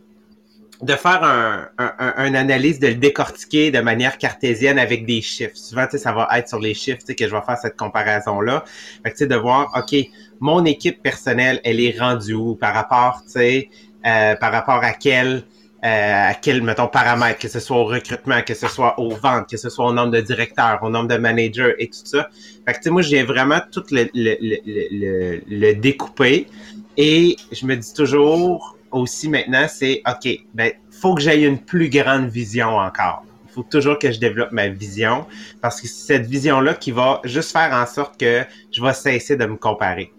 de 0.82 0.94
faire 0.96 1.24
un, 1.24 1.70
un, 1.78 2.14
un, 2.18 2.34
analyse, 2.34 2.80
de 2.80 2.88
le 2.88 2.96
décortiquer 2.96 3.72
de 3.72 3.80
manière 3.80 4.18
cartésienne 4.18 4.78
avec 4.78 5.06
des 5.06 5.22
chiffres. 5.22 5.56
Souvent, 5.56 5.86
tu 5.86 5.92
sais, 5.92 5.98
ça 5.98 6.12
va 6.12 6.28
être 6.38 6.50
sur 6.50 6.60
les 6.60 6.74
chiffres, 6.74 7.00
tu 7.00 7.08
sais, 7.08 7.16
que 7.16 7.26
je 7.26 7.34
vais 7.34 7.42
faire 7.46 7.58
cette 7.58 7.78
comparaison-là. 7.78 8.64
Fait 9.04 9.12
que, 9.12 9.16
tu 9.16 9.20
sais, 9.20 9.28
de 9.28 9.36
voir, 9.36 9.72
OK, 9.76 9.96
mon 10.40 10.66
équipe 10.66 11.02
personnelle, 11.02 11.62
elle 11.64 11.80
est 11.80 11.98
rendue 11.98 12.34
où 12.34 12.56
par 12.56 12.74
rapport, 12.74 13.22
tu 13.24 13.32
sais, 13.32 13.70
euh, 14.06 14.36
par 14.36 14.52
rapport 14.52 14.84
à 14.84 14.94
quel, 14.94 15.44
euh, 15.84 16.30
à 16.30 16.34
quel, 16.34 16.62
mettons, 16.62 16.88
paramètre, 16.88 17.40
que 17.40 17.48
ce 17.48 17.60
soit 17.60 17.78
au 17.78 17.86
recrutement, 17.86 18.42
que 18.42 18.54
ce 18.54 18.68
soit 18.68 19.00
aux 19.00 19.16
ventes, 19.16 19.50
que 19.50 19.58
ce 19.58 19.70
soit 19.70 19.86
au 19.86 19.94
nombre 19.94 20.12
de 20.12 20.22
directeurs, 20.22 20.80
au 20.82 20.90
nombre 20.90 21.08
de 21.08 21.18
managers 21.18 21.76
et 21.80 21.88
tout 21.88 22.06
ça. 22.06 22.30
Fait 22.66 22.74
que, 22.74 22.78
tu 22.78 22.84
sais, 22.84 22.90
moi, 22.90 23.02
j'ai 23.02 23.24
vraiment 23.24 23.60
tout 23.72 23.84
le, 23.92 24.10
le, 24.14 24.38
le, 24.42 25.42
le, 25.48 25.74
découper 25.74 26.48
et 26.96 27.36
je 27.52 27.66
me 27.66 27.76
dis 27.76 27.94
toujours, 27.94 28.78
aussi 28.92 29.28
maintenant, 29.28 29.66
c'est 29.68 30.02
OK, 30.08 30.40
ben, 30.54 30.72
faut 30.92 31.16
que 31.16 31.22
j'aie 31.22 31.42
une 31.42 31.60
plus 31.60 31.90
grande 31.90 32.28
vision 32.28 32.78
encore. 32.78 33.24
Il 33.48 33.54
faut 33.54 33.64
toujours 33.64 34.00
que 34.00 34.12
je 34.12 34.20
développe 34.20 34.52
ma 34.52 34.70
vision 34.70 35.26
parce 35.62 35.82
que 35.82 35.88
c'est 35.88 36.14
cette 36.16 36.26
vision-là 36.26 36.76
qui 36.76 36.92
va 36.92 37.22
juste 37.24 37.52
faire 37.52 37.72
en 37.74 37.86
sorte 37.86 38.20
que 38.20 38.44
je 38.72 38.82
vais 38.82 38.94
cesser 38.94 39.36
de 39.36 39.46
me 39.46 39.58
comparer 39.58 40.12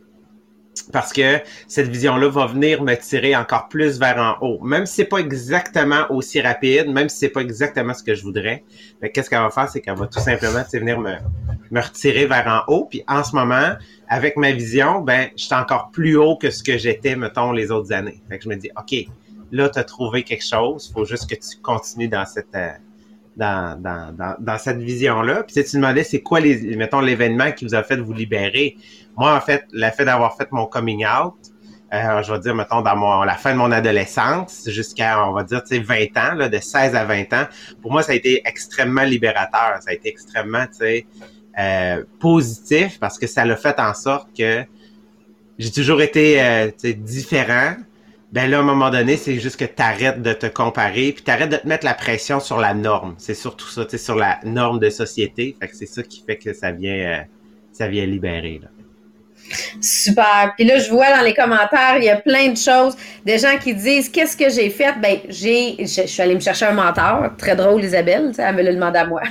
parce 0.95 1.13
que 1.13 1.41
cette 1.67 1.89
vision-là 1.89 2.29
va 2.29 2.47
venir 2.47 2.81
me 2.81 2.95
tirer 2.95 3.35
encore 3.35 3.67
plus 3.67 3.99
vers 3.99 4.17
en 4.17 4.47
haut. 4.47 4.61
Même 4.63 4.87
si 4.87 4.95
c'est 4.95 5.05
pas 5.07 5.19
exactement 5.19 6.07
aussi 6.09 6.41
rapide, 6.41 6.87
même 6.87 7.09
si 7.09 7.19
c'est 7.19 7.31
pas 7.31 7.41
exactement 7.41 7.93
ce 7.95 8.05
que 8.05 8.15
je 8.15 8.23
voudrais, 8.23 8.63
qu'est-ce 9.13 9.29
qu'elle 9.29 9.41
va 9.41 9.51
faire, 9.51 9.69
c'est 9.69 9.81
qu'elle 9.81 9.97
va 9.97 10.07
tout 10.07 10.21
simplement 10.21 10.63
venir 10.73 11.01
me, 11.01 11.17
me 11.73 11.81
retirer 11.81 12.27
vers 12.27 12.47
en 12.47 12.73
haut. 12.73 12.85
Puis 12.85 13.03
en 13.09 13.25
ce 13.25 13.35
moment, 13.35 13.73
avec 14.09 14.37
ma 14.37 14.53
vision, 14.53 15.01
ben, 15.01 15.31
je 15.37 15.47
suis 15.47 15.55
encore 15.55 15.91
plus 15.91 16.17
haut 16.17 16.37
que 16.37 16.51
ce 16.51 16.63
que 16.63 16.79
j'étais, 16.79 17.17
mettons, 17.17 17.51
les 17.51 17.73
autres 17.73 17.93
années. 17.93 18.23
Fait 18.29 18.39
que 18.39 18.45
je 18.45 18.49
me 18.49 18.55
dis, 18.55 18.71
OK, 18.79 18.95
là, 19.51 19.69
tu 19.69 19.81
as 19.81 19.85
trouvé 19.85 20.23
quelque 20.23 20.47
chose, 20.47 20.93
faut 20.95 21.05
juste 21.05 21.29
que 21.29 21.35
tu 21.35 21.61
continues 21.61 22.09
dans 22.09 22.25
cette 22.25 22.55
euh, 22.55 22.71
dans, 23.37 23.81
dans, 23.81 24.15
dans, 24.17 24.37
dans 24.39 24.59
cette 24.59 24.79
vision-là. 24.79 25.43
Puis 25.43 25.55
tu, 25.55 25.65
tu 25.69 25.77
demandais, 25.77 26.05
c'est 26.05 26.21
quoi 26.21 26.39
les, 26.39 26.77
mettons, 26.77 27.01
l'événement 27.01 27.51
qui 27.51 27.65
vous 27.65 27.75
a 27.75 27.83
fait 27.83 27.97
vous 27.97 28.13
libérer? 28.13 28.77
Moi, 29.17 29.35
en 29.35 29.41
fait, 29.41 29.65
le 29.73 29.91
fait 29.91 30.05
d'avoir 30.05 30.37
fait 30.37 30.51
mon 30.51 30.67
coming 30.67 31.07
out, 31.07 31.35
euh, 31.93 32.23
je 32.23 32.33
vais 32.33 32.41
dire, 32.41 32.55
mettons, 32.55 32.83
dans 32.83 32.97
mon, 32.97 33.23
la 33.23 33.35
fin 33.35 33.53
de 33.53 33.59
mon 33.59 33.71
adolescence, 33.71 34.69
jusqu'à, 34.69 35.25
on 35.29 35.33
va 35.33 35.45
dire, 35.45 35.63
tu 35.63 35.77
sais, 35.77 35.79
20 35.81 36.17
ans, 36.17 36.35
là, 36.35 36.49
de 36.49 36.59
16 36.59 36.97
à 36.97 37.05
20 37.05 37.33
ans, 37.33 37.45
pour 37.83 37.93
moi, 37.93 38.03
ça 38.03 38.13
a 38.13 38.15
été 38.17 38.43
extrêmement 38.45 39.05
libérateur. 39.05 39.77
Ça 39.81 39.91
a 39.91 39.93
été 39.93 40.09
extrêmement, 40.09 40.67
tu 40.67 40.79
sais, 40.79 41.07
euh, 41.57 42.03
positif 42.19 42.99
parce 42.99 43.17
que 43.17 43.29
ça 43.29 43.45
l'a 43.45 43.57
fait 43.57 43.79
en 43.79 43.95
sorte 43.95 44.37
que 44.37 44.65
j'ai 45.57 45.71
toujours 45.71 46.03
été, 46.03 46.43
euh, 46.43 46.71
différent. 46.83 47.77
Ben 48.33 48.51
là, 48.51 48.57
à 48.57 48.61
un 48.61 48.65
moment 48.65 48.91
donné, 48.91 49.17
c'est 49.17 49.39
juste 49.39 49.57
que 49.61 49.65
tu 49.65 49.81
arrêtes 49.81 50.21
de 50.21 50.33
te 50.33 50.47
comparer, 50.47 51.13
puis 51.13 51.23
tu 51.23 51.31
arrêtes 51.31 51.51
de 51.51 51.57
te 51.57 51.69
mettre 51.69 51.85
la 51.85 51.95
pression 51.95 52.41
sur 52.41 52.59
la 52.59 52.75
norme. 52.75 53.15
C'est 53.19 53.35
surtout 53.35 53.69
ça, 53.69 53.87
sur 53.97 54.17
la 54.17 54.41
norme 54.43 54.81
de 54.81 54.91
société. 54.91 55.57
Fait 55.61 55.69
que 55.69 55.77
c'est 55.77 55.87
ça 55.87 56.03
qui 56.03 56.25
fait 56.27 56.39
que 56.39 56.53
ça 56.53 56.73
vient, 56.73 57.21
euh, 57.21 57.23
ça 57.71 57.87
vient 57.87 58.05
libérer, 58.05 58.59
là. 58.61 58.69
Super. 59.81 60.53
Puis 60.57 60.65
là, 60.65 60.79
je 60.79 60.91
vois 60.91 61.15
dans 61.15 61.23
les 61.23 61.35
commentaires, 61.35 61.97
il 61.99 62.05
y 62.05 62.11
a 62.11 62.17
plein 62.17 62.49
de 62.49 62.57
choses. 62.57 62.97
Des 63.25 63.39
gens 63.39 63.57
qui 63.63 63.75
disent 63.75 64.09
Qu'est-ce 64.09 64.37
que 64.37 64.49
j'ai 64.49 64.71
fait? 64.71 64.95
Ben, 65.01 65.19
j'ai. 65.29 65.77
Je, 65.79 66.07
suis 66.07 66.23
allée 66.23 66.35
me 66.35 66.41
chercher 66.41 66.67
un 66.67 66.73
mentor. 66.73 67.31
Très 67.37 67.57
drôle, 67.57 67.85
Isabelle. 67.85 68.33
Elle 68.37 68.55
me 68.55 68.63
l'a 68.63 68.73
demandé 68.73 68.99
à 68.99 69.07
moi. 69.07 69.23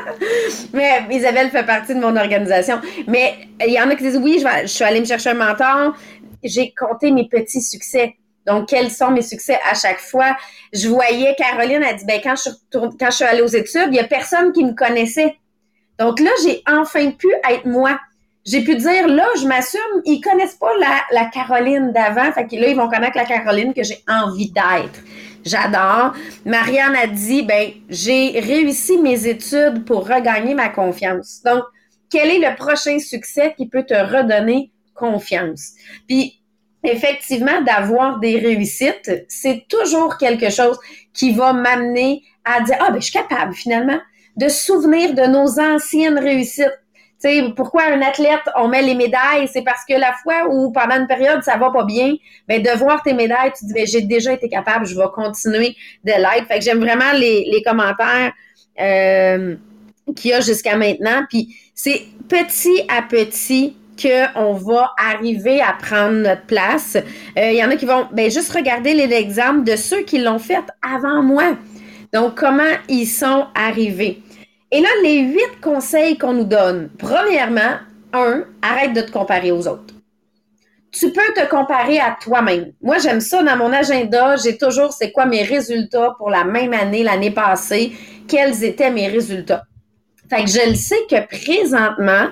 Mais 0.72 1.02
Isabelle 1.10 1.50
fait 1.50 1.64
partie 1.64 1.94
de 1.94 2.00
mon 2.00 2.16
organisation. 2.16 2.80
Mais 3.06 3.34
il 3.66 3.72
y 3.72 3.80
en 3.80 3.88
a 3.90 3.94
qui 3.94 4.04
disent 4.04 4.20
Oui, 4.22 4.42
je, 4.42 4.66
suis 4.66 4.84
allée 4.84 5.00
me 5.00 5.06
chercher 5.06 5.30
un 5.30 5.34
mentor. 5.34 5.96
J'ai 6.42 6.72
compté 6.72 7.10
mes 7.10 7.28
petits 7.28 7.62
succès. 7.62 8.14
Donc, 8.46 8.68
quels 8.68 8.90
sont 8.90 9.10
mes 9.10 9.22
succès 9.22 9.58
à 9.70 9.74
chaque 9.74 10.00
fois? 10.00 10.36
Je 10.72 10.88
voyais 10.88 11.34
Caroline, 11.36 11.82
a 11.82 11.92
dit, 11.92 12.06
ben, 12.06 12.18
quand 12.22 12.34
je, 12.34 12.50
quand 12.72 13.10
je 13.10 13.16
suis 13.16 13.24
allée 13.24 13.42
aux 13.42 13.46
études, 13.46 13.88
il 13.88 13.90
n'y 13.90 13.98
a 13.98 14.04
personne 14.04 14.52
qui 14.52 14.64
me 14.64 14.72
connaissait. 14.72 15.36
Donc 15.98 16.20
là, 16.20 16.30
j'ai 16.44 16.62
enfin 16.66 17.10
pu 17.10 17.28
être 17.50 17.66
moi 17.66 17.98
j'ai 18.48 18.62
pu 18.62 18.76
dire, 18.76 19.06
là, 19.08 19.26
je 19.40 19.46
m'assume, 19.46 19.80
ils 20.04 20.20
connaissent 20.20 20.54
pas 20.54 20.72
la, 20.78 21.02
la 21.12 21.26
Caroline 21.26 21.92
d'avant. 21.92 22.32
Fait 22.32 22.46
que 22.46 22.56
là, 22.56 22.68
ils 22.68 22.76
vont 22.76 22.88
connaître 22.88 23.16
la 23.16 23.24
Caroline 23.24 23.74
que 23.74 23.82
j'ai 23.82 24.02
envie 24.08 24.50
d'être. 24.50 25.00
J'adore. 25.44 26.14
Marianne 26.44 26.96
a 26.96 27.06
dit, 27.06 27.42
ben, 27.42 27.70
j'ai 27.88 28.40
réussi 28.40 28.98
mes 28.98 29.26
études 29.26 29.84
pour 29.84 30.08
regagner 30.08 30.54
ma 30.54 30.68
confiance. 30.68 31.42
Donc, 31.44 31.62
quel 32.10 32.30
est 32.30 32.38
le 32.38 32.56
prochain 32.56 32.98
succès 32.98 33.54
qui 33.56 33.68
peut 33.68 33.84
te 33.84 33.94
redonner 33.94 34.70
confiance? 34.94 35.72
Puis, 36.08 36.40
effectivement, 36.84 37.60
d'avoir 37.62 38.18
des 38.18 38.38
réussites, 38.38 39.26
c'est 39.28 39.66
toujours 39.68 40.16
quelque 40.16 40.50
chose 40.50 40.78
qui 41.12 41.32
va 41.32 41.52
m'amener 41.52 42.22
à 42.44 42.62
dire, 42.62 42.76
ah, 42.80 42.90
ben, 42.90 43.00
je 43.00 43.10
suis 43.10 43.12
capable, 43.12 43.52
finalement, 43.52 43.98
de 44.36 44.48
souvenir 44.48 45.14
de 45.14 45.22
nos 45.22 45.60
anciennes 45.60 46.18
réussites 46.18 46.78
sais, 47.18 47.42
pourquoi 47.56 47.84
un 47.84 48.00
athlète, 48.02 48.40
on 48.56 48.68
met 48.68 48.82
les 48.82 48.94
médailles? 48.94 49.48
C'est 49.52 49.62
parce 49.62 49.84
que 49.88 49.94
la 49.94 50.12
fois 50.22 50.48
où 50.50 50.70
pendant 50.70 50.96
une 50.96 51.06
période, 51.06 51.42
ça 51.42 51.56
va 51.56 51.70
pas 51.70 51.84
bien, 51.84 52.14
ben, 52.46 52.62
de 52.62 52.70
voir 52.78 53.02
tes 53.02 53.12
médailles, 53.12 53.52
tu 53.58 53.66
dis, 53.66 53.72
ben, 53.72 53.86
j'ai 53.86 54.02
déjà 54.02 54.32
été 54.32 54.48
capable, 54.48 54.86
je 54.86 54.96
vais 54.96 55.08
continuer 55.14 55.76
de 56.04 56.12
l'être. 56.12 56.46
Fait 56.46 56.58
que 56.58 56.64
j'aime 56.64 56.78
vraiment 56.80 57.12
les, 57.14 57.48
les 57.50 57.62
commentaires 57.62 58.32
euh, 58.80 59.56
qu'il 60.14 60.30
y 60.30 60.34
a 60.34 60.40
jusqu'à 60.40 60.76
maintenant. 60.76 61.22
Puis 61.28 61.56
c'est 61.74 62.02
petit 62.28 62.82
à 62.88 63.02
petit 63.02 63.76
qu'on 64.00 64.52
va 64.52 64.92
arriver 64.96 65.60
à 65.60 65.72
prendre 65.72 66.18
notre 66.18 66.46
place. 66.46 66.96
Euh, 66.96 67.50
il 67.50 67.56
y 67.56 67.64
en 67.64 67.70
a 67.70 67.76
qui 67.76 67.86
vont 67.86 68.06
ben, 68.12 68.30
juste 68.30 68.52
regarder 68.52 68.94
l'exemple 68.94 69.64
de 69.64 69.76
ceux 69.76 70.02
qui 70.02 70.18
l'ont 70.18 70.38
fait 70.38 70.64
avant 70.82 71.22
moi. 71.22 71.56
Donc, 72.12 72.36
comment 72.36 72.62
ils 72.88 73.06
sont 73.06 73.46
arrivés? 73.54 74.22
Et 74.70 74.80
là, 74.80 74.88
les 75.02 75.20
huit 75.20 75.60
conseils 75.62 76.18
qu'on 76.18 76.34
nous 76.34 76.44
donne. 76.44 76.90
Premièrement, 76.98 77.78
un, 78.12 78.44
arrête 78.62 78.92
de 78.92 79.00
te 79.00 79.10
comparer 79.10 79.50
aux 79.50 79.66
autres. 79.66 79.94
Tu 80.90 81.12
peux 81.12 81.34
te 81.36 81.48
comparer 81.48 81.98
à 81.98 82.16
toi-même. 82.20 82.72
Moi, 82.82 82.98
j'aime 82.98 83.20
ça 83.20 83.42
dans 83.42 83.56
mon 83.56 83.72
agenda. 83.72 84.36
J'ai 84.36 84.58
toujours, 84.58 84.92
c'est 84.92 85.12
quoi 85.12 85.26
mes 85.26 85.42
résultats 85.42 86.14
pour 86.18 86.30
la 86.30 86.44
même 86.44 86.72
année, 86.72 87.02
l'année 87.02 87.30
passée, 87.30 87.92
quels 88.26 88.64
étaient 88.64 88.90
mes 88.90 89.08
résultats? 89.08 89.64
Fait 90.28 90.44
que 90.44 90.50
je 90.50 90.68
le 90.68 90.74
sais 90.74 90.98
que 91.10 91.26
présentement, 91.26 92.28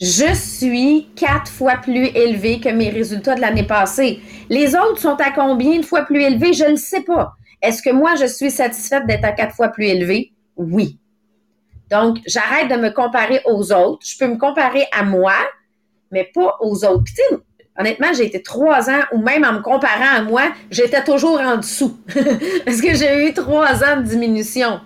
je 0.00 0.32
suis 0.34 1.08
quatre 1.16 1.50
fois 1.50 1.76
plus 1.76 2.06
élevé 2.14 2.60
que 2.60 2.68
mes 2.68 2.90
résultats 2.90 3.34
de 3.34 3.40
l'année 3.40 3.66
passée. 3.66 4.20
Les 4.48 4.76
autres 4.76 4.98
sont 4.98 5.16
à 5.16 5.32
combien 5.32 5.78
de 5.80 5.84
fois 5.84 6.02
plus 6.02 6.22
élevés? 6.22 6.52
Je 6.52 6.64
ne 6.64 6.76
sais 6.76 7.02
pas. 7.02 7.32
Est-ce 7.60 7.82
que 7.82 7.90
moi, 7.90 8.14
je 8.14 8.26
suis 8.26 8.50
satisfaite 8.50 9.06
d'être 9.06 9.24
à 9.24 9.32
quatre 9.32 9.54
fois 9.54 9.68
plus 9.68 9.86
élevé? 9.86 10.32
Oui. 10.56 10.99
Donc, 11.90 12.18
j'arrête 12.26 12.68
de 12.68 12.76
me 12.76 12.90
comparer 12.90 13.40
aux 13.44 13.72
autres. 13.72 14.06
Je 14.06 14.16
peux 14.16 14.28
me 14.28 14.38
comparer 14.38 14.86
à 14.92 15.02
moi, 15.02 15.34
mais 16.10 16.30
pas 16.32 16.56
aux 16.60 16.84
autres. 16.84 17.04
Puis, 17.04 17.38
honnêtement, 17.78 18.12
j'ai 18.14 18.26
été 18.26 18.42
trois 18.42 18.88
ans, 18.90 19.02
ou 19.12 19.18
même 19.18 19.44
en 19.44 19.54
me 19.54 19.60
comparant 19.60 20.16
à 20.16 20.22
moi, 20.22 20.42
j'étais 20.70 21.02
toujours 21.02 21.40
en 21.40 21.56
dessous. 21.56 21.98
Parce 22.64 22.80
que 22.80 22.94
j'ai 22.94 23.28
eu 23.28 23.34
trois 23.34 23.82
ans 23.84 23.96
de 23.96 24.02
diminution. 24.02 24.80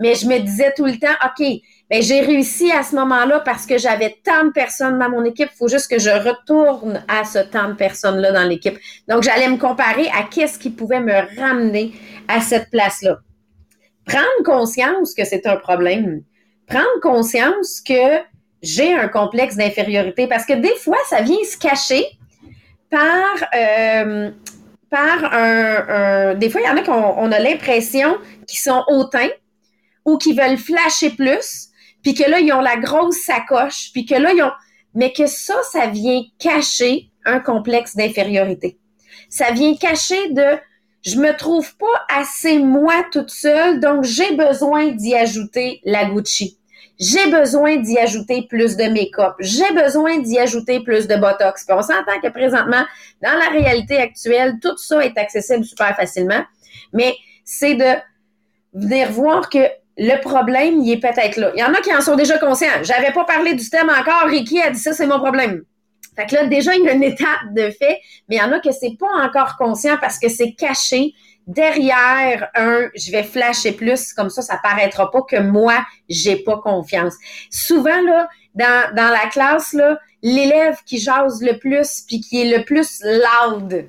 Mais 0.00 0.14
je 0.14 0.26
me 0.26 0.38
disais 0.38 0.72
tout 0.74 0.86
le 0.86 0.98
temps, 0.98 1.14
OK, 1.24 1.46
ben 1.90 2.02
j'ai 2.02 2.20
réussi 2.20 2.72
à 2.72 2.82
ce 2.82 2.94
moment-là 2.94 3.40
parce 3.40 3.66
que 3.66 3.76
j'avais 3.76 4.16
tant 4.24 4.46
de 4.46 4.50
personnes 4.50 4.98
dans 4.98 5.10
mon 5.10 5.24
équipe. 5.24 5.50
Il 5.52 5.56
faut 5.58 5.68
juste 5.68 5.90
que 5.90 5.98
je 5.98 6.08
retourne 6.08 7.04
à 7.06 7.24
ce 7.24 7.40
tant 7.40 7.68
de 7.68 7.74
personnes-là 7.74 8.32
dans 8.32 8.48
l'équipe. 8.48 8.78
Donc, 9.08 9.24
j'allais 9.24 9.48
me 9.48 9.58
comparer 9.58 10.08
à 10.08 10.22
qu'est-ce 10.22 10.58
qui 10.58 10.70
pouvait 10.70 11.00
me 11.00 11.38
ramener 11.38 11.92
à 12.28 12.40
cette 12.40 12.70
place-là. 12.70 13.18
Prendre 14.06 14.42
conscience 14.44 15.14
que 15.14 15.24
c'est 15.24 15.46
un 15.46 15.56
problème, 15.56 16.22
prendre 16.70 17.00
conscience 17.02 17.80
que 17.80 18.20
j'ai 18.62 18.94
un 18.94 19.08
complexe 19.08 19.56
d'infériorité 19.56 20.26
parce 20.26 20.46
que 20.46 20.54
des 20.54 20.74
fois, 20.76 20.98
ça 21.08 21.20
vient 21.20 21.42
se 21.44 21.58
cacher 21.58 22.06
par, 22.90 23.26
euh, 23.54 24.30
par 24.88 25.24
un, 25.32 26.34
Des 26.34 26.48
fois, 26.48 26.60
il 26.60 26.66
y 26.66 26.70
en 26.70 26.76
a 26.76 26.82
qui 26.82 26.90
on 26.90 27.32
a 27.32 27.38
l'impression 27.38 28.16
qu'ils 28.46 28.60
sont 28.60 28.84
hautains 28.88 29.30
ou 30.04 30.16
qu'ils 30.16 30.36
veulent 30.36 30.58
flasher 30.58 31.10
plus, 31.10 31.68
puis 32.02 32.14
que 32.14 32.28
là, 32.28 32.40
ils 32.40 32.52
ont 32.52 32.60
la 32.60 32.76
grosse 32.76 33.18
sacoche, 33.18 33.90
puis 33.92 34.06
que 34.06 34.14
là, 34.14 34.32
ils 34.32 34.42
ont... 34.42 34.52
Mais 34.94 35.12
que 35.12 35.26
ça, 35.26 35.54
ça 35.70 35.86
vient 35.86 36.22
cacher 36.38 37.10
un 37.24 37.38
complexe 37.38 37.94
d'infériorité. 37.94 38.78
Ça 39.28 39.52
vient 39.52 39.76
cacher 39.76 40.30
de 40.30 40.58
je 41.02 41.16
me 41.16 41.34
trouve 41.36 41.76
pas 41.76 42.04
assez 42.08 42.58
moi 42.58 43.04
toute 43.10 43.30
seule, 43.30 43.80
donc 43.80 44.04
j'ai 44.04 44.36
besoin 44.36 44.88
d'y 44.88 45.14
ajouter 45.14 45.80
la 45.84 46.04
Gucci. 46.04 46.59
J'ai 47.00 47.30
besoin 47.30 47.78
d'y 47.78 47.98
ajouter 47.98 48.46
plus 48.46 48.76
de 48.76 48.84
make-up. 48.84 49.34
J'ai 49.40 49.72
besoin 49.72 50.18
d'y 50.18 50.38
ajouter 50.38 50.80
plus 50.80 51.08
de 51.08 51.16
botox. 51.16 51.64
Puis 51.64 51.74
on 51.74 51.80
s'entend 51.80 52.20
que 52.22 52.28
présentement, 52.28 52.84
dans 53.22 53.38
la 53.38 53.48
réalité 53.48 53.96
actuelle, 53.96 54.58
tout 54.60 54.76
ça 54.76 55.02
est 55.04 55.16
accessible 55.16 55.64
super 55.64 55.96
facilement. 55.96 56.42
Mais 56.92 57.14
c'est 57.42 57.74
de 57.74 57.96
venir 58.74 59.10
voir 59.10 59.48
que 59.48 59.66
le 59.96 60.20
problème, 60.20 60.80
il 60.82 60.92
est 60.92 61.00
peut-être 61.00 61.36
là. 61.36 61.52
Il 61.54 61.60
y 61.60 61.64
en 61.64 61.72
a 61.72 61.80
qui 61.80 61.94
en 61.94 62.02
sont 62.02 62.16
déjà 62.16 62.38
conscients. 62.38 62.68
J'avais 62.82 63.12
pas 63.12 63.24
parlé 63.24 63.54
du 63.54 63.68
thème 63.70 63.88
encore. 63.88 64.26
Ricky 64.26 64.60
a 64.60 64.70
dit 64.70 64.78
ça, 64.78 64.92
c'est 64.92 65.06
mon 65.06 65.18
problème. 65.18 65.62
Fait 66.16 66.26
que 66.26 66.34
là, 66.34 66.46
déjà, 66.46 66.74
il 66.74 66.84
y 66.84 66.88
a 66.88 66.92
une 66.92 67.02
étape 67.14 67.54
de 67.54 67.70
fait, 67.70 67.98
mais 68.28 68.36
il 68.36 68.38
y 68.38 68.42
en 68.42 68.52
a 68.52 68.60
que 68.60 68.72
c'est 68.72 68.96
pas 68.98 69.24
encore 69.24 69.56
conscient 69.56 69.96
parce 70.00 70.18
que 70.18 70.28
c'est 70.28 70.52
caché 70.52 71.14
derrière 71.50 72.48
un 72.54 72.88
je 72.94 73.10
vais 73.10 73.22
flasher 73.22 73.72
plus, 73.72 74.12
comme 74.12 74.30
ça, 74.30 74.42
ça 74.42 74.58
paraîtra 74.62 75.10
pas 75.10 75.22
que 75.22 75.36
moi, 75.36 75.84
j'ai 76.08 76.36
pas 76.36 76.58
confiance. 76.58 77.14
Souvent, 77.50 78.00
là, 78.02 78.28
dans, 78.54 78.92
la 78.94 79.28
classe, 79.30 79.72
là, 79.72 79.98
l'élève 80.22 80.78
qui 80.86 80.98
jase 80.98 81.42
le 81.42 81.58
plus 81.58 82.02
puis 82.06 82.20
qui 82.20 82.42
est 82.42 82.58
le 82.58 82.64
plus 82.64 83.02
loud, 83.04 83.86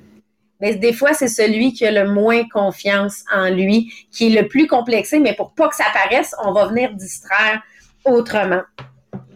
mais 0.60 0.76
des 0.76 0.92
fois, 0.92 1.12
c'est 1.12 1.28
celui 1.28 1.72
qui 1.72 1.84
a 1.84 1.90
le 1.90 2.08
moins 2.10 2.48
confiance 2.48 3.24
en 3.34 3.48
lui, 3.48 3.92
qui 4.12 4.28
est 4.28 4.42
le 4.42 4.46
plus 4.46 4.68
complexé, 4.68 5.18
mais 5.18 5.34
pour 5.34 5.54
pas 5.54 5.68
que 5.68 5.74
ça 5.74 5.86
paraisse, 5.92 6.34
on 6.44 6.52
va 6.52 6.66
venir 6.66 6.94
distraire 6.94 7.60
autrement. 8.04 8.62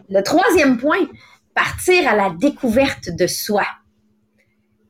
Le 0.09 0.21
troisième 0.21 0.77
point, 0.77 1.05
partir 1.53 2.07
à 2.07 2.15
la 2.15 2.29
découverte 2.29 3.09
de 3.09 3.27
soi. 3.27 3.65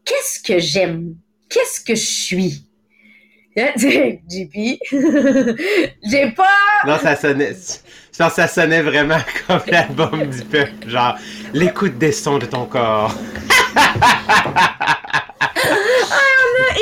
Qu'est-ce 0.06 0.40
que 0.40 0.60
j'aime? 0.60 1.16
qu'est-ce 1.50 1.82
que 1.82 1.96
je 1.96 2.06
suis? 2.06 2.67
JP, 4.30 4.78
j'ai 6.04 6.32
pas... 6.32 6.46
Non, 6.86 7.00
ça 7.02 7.16
sonnait... 7.16 7.56
ça 8.12 8.48
sonnait 8.48 8.84
vraiment 8.84 9.18
comme 9.48 9.62
l'album 9.68 10.28
du 10.28 10.44
peuple. 10.44 10.88
Genre, 10.88 11.16
l'écoute 11.54 11.98
des 11.98 12.12
sons 12.12 12.38
de 12.38 12.46
ton 12.46 12.66
corps. 12.66 13.16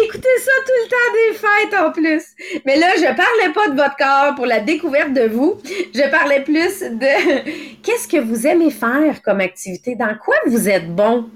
écouté 0.03 0.27
ça 0.39 0.51
tout 0.65 0.73
le 0.83 0.89
temps 0.89 1.13
des 1.13 1.33
fêtes 1.37 1.81
en 1.81 1.91
plus. 1.91 2.61
Mais 2.65 2.77
là, 2.77 2.87
je 2.97 3.05
parlais 3.15 3.53
pas 3.53 3.69
de 3.69 3.75
votre 3.75 3.95
corps 3.95 4.35
pour 4.35 4.45
la 4.45 4.59
découverte 4.59 5.13
de 5.13 5.27
vous. 5.27 5.55
Je 5.93 6.09
parlais 6.09 6.41
plus 6.41 6.81
de 6.81 7.81
qu'est-ce 7.83 8.07
que 8.07 8.17
vous 8.17 8.45
aimez 8.45 8.71
faire 8.71 9.21
comme 9.21 9.39
activité, 9.39 9.95
dans 9.95 10.15
quoi 10.17 10.35
vous 10.45 10.67
êtes 10.67 10.93
bon? 10.93 11.29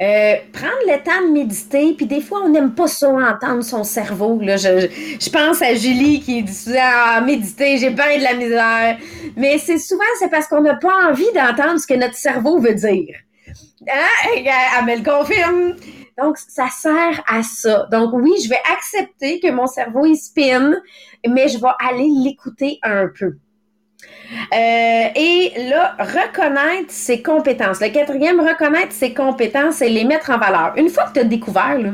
Euh, 0.00 0.36
prendre 0.52 0.78
le 0.86 1.02
temps 1.02 1.26
de 1.26 1.32
méditer, 1.32 1.92
puis 1.94 2.06
des 2.06 2.20
fois, 2.20 2.42
on 2.44 2.50
n'aime 2.50 2.72
pas 2.72 2.86
ça 2.86 3.08
entendre 3.08 3.64
son 3.64 3.82
cerveau. 3.82 4.38
Là. 4.40 4.56
Je, 4.56 4.86
je 5.20 5.28
pense 5.28 5.60
à 5.60 5.74
Julie 5.74 6.20
qui 6.20 6.44
dit 6.44 6.74
Ah, 6.78 7.20
méditer, 7.20 7.78
j'ai 7.78 7.90
bien 7.90 8.18
de 8.18 8.22
la 8.22 8.34
misère. 8.34 8.98
Mais 9.36 9.58
c'est 9.58 9.78
souvent, 9.78 10.04
c'est 10.20 10.30
parce 10.30 10.46
qu'on 10.46 10.60
n'a 10.60 10.76
pas 10.76 11.08
envie 11.10 11.30
d'entendre 11.34 11.80
ce 11.80 11.86
que 11.86 11.94
notre 11.94 12.14
cerveau 12.14 12.60
veut 12.60 12.74
dire. 12.74 13.16
Hein? 13.88 14.36
Elle 14.36 14.84
me 14.84 14.96
le 14.98 15.04
confirme. 15.04 15.74
Donc, 16.16 16.36
ça 16.38 16.68
sert 16.68 17.22
à 17.26 17.42
ça. 17.42 17.88
Donc, 17.90 18.12
oui, 18.12 18.32
je 18.42 18.48
vais 18.48 18.60
accepter 18.72 19.40
que 19.40 19.50
mon 19.50 19.66
cerveau, 19.66 20.06
il 20.06 20.16
spin, 20.16 20.76
mais 21.28 21.48
je 21.48 21.58
vais 21.58 21.68
aller 21.90 22.08
l'écouter 22.24 22.78
un 22.82 23.08
peu. 23.08 23.36
Euh, 24.30 25.08
et 25.14 25.52
là, 25.68 25.96
reconnaître 25.98 26.90
ses 26.90 27.22
compétences. 27.22 27.80
Le 27.80 27.88
quatrième, 27.88 28.40
reconnaître 28.40 28.92
ses 28.92 29.14
compétences 29.14 29.80
et 29.80 29.88
les 29.88 30.04
mettre 30.04 30.30
en 30.30 30.38
valeur. 30.38 30.74
Une 30.76 30.90
fois 30.90 31.04
que 31.04 31.14
tu 31.14 31.20
as 31.20 31.24
découvert 31.24 31.78
là, 31.78 31.92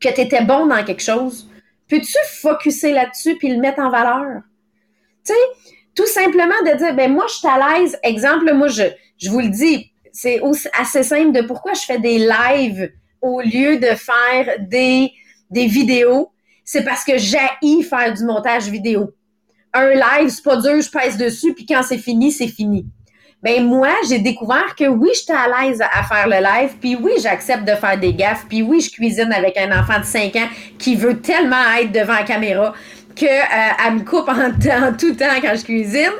que 0.00 0.08
tu 0.08 0.20
étais 0.20 0.44
bon 0.44 0.66
dans 0.66 0.84
quelque 0.84 1.02
chose, 1.02 1.48
peux-tu 1.88 2.18
focuser 2.40 2.92
là-dessus 2.92 3.36
puis 3.36 3.48
le 3.48 3.60
mettre 3.60 3.80
en 3.80 3.90
valeur? 3.90 4.42
Tu 5.24 5.32
sais, 5.32 5.72
tout 5.94 6.06
simplement 6.06 6.60
de 6.64 6.76
dire, 6.76 6.94
ben 6.94 7.12
moi, 7.12 7.24
je 7.28 7.34
suis 7.34 7.48
à 7.48 7.78
l'aise. 7.78 7.98
Exemple, 8.02 8.52
moi, 8.52 8.68
je, 8.68 8.84
je 9.16 9.30
vous 9.30 9.40
le 9.40 9.48
dis, 9.48 9.90
c'est 10.12 10.40
assez 10.78 11.02
simple 11.02 11.32
de 11.32 11.46
pourquoi 11.46 11.74
je 11.74 11.80
fais 11.80 11.98
des 11.98 12.18
lives 12.18 12.92
au 13.20 13.40
lieu 13.40 13.78
de 13.78 13.94
faire 13.94 14.56
des, 14.60 15.12
des 15.50 15.66
vidéos, 15.66 16.30
c'est 16.64 16.84
parce 16.84 17.04
que 17.04 17.18
j'ai 17.18 17.38
faire 17.82 18.14
du 18.14 18.24
montage 18.24 18.68
vidéo. 18.68 19.12
Un 19.74 19.90
live, 19.90 20.28
c'est 20.28 20.44
pas 20.44 20.56
dur, 20.56 20.80
je 20.80 20.90
pèse 20.90 21.16
dessus, 21.16 21.54
puis 21.54 21.66
quand 21.66 21.82
c'est 21.82 21.98
fini, 21.98 22.32
c'est 22.32 22.48
fini. 22.48 22.86
Ben 23.42 23.64
moi, 23.64 23.90
j'ai 24.08 24.18
découvert 24.18 24.74
que 24.76 24.84
oui, 24.84 25.10
j'étais 25.14 25.32
à 25.32 25.46
l'aise 25.46 25.80
à 25.80 26.02
faire 26.02 26.26
le 26.26 26.42
live, 26.42 26.70
puis 26.80 26.96
oui, 26.96 27.12
j'accepte 27.22 27.64
de 27.64 27.74
faire 27.74 27.98
des 27.98 28.12
gaffes, 28.12 28.46
puis 28.48 28.62
oui, 28.62 28.80
je 28.80 28.90
cuisine 28.90 29.32
avec 29.32 29.56
un 29.56 29.78
enfant 29.78 30.00
de 30.00 30.04
5 30.04 30.34
ans 30.36 30.48
qui 30.78 30.96
veut 30.96 31.20
tellement 31.20 31.56
être 31.80 31.92
devant 31.92 32.14
la 32.14 32.24
caméra 32.24 32.74
que 33.14 33.26
euh, 33.26 33.90
me 33.92 34.04
coupe 34.04 34.28
en, 34.28 34.50
en 34.86 34.92
tout 34.92 35.14
temps 35.14 35.40
quand 35.40 35.54
je 35.54 35.64
cuisine. 35.64 36.12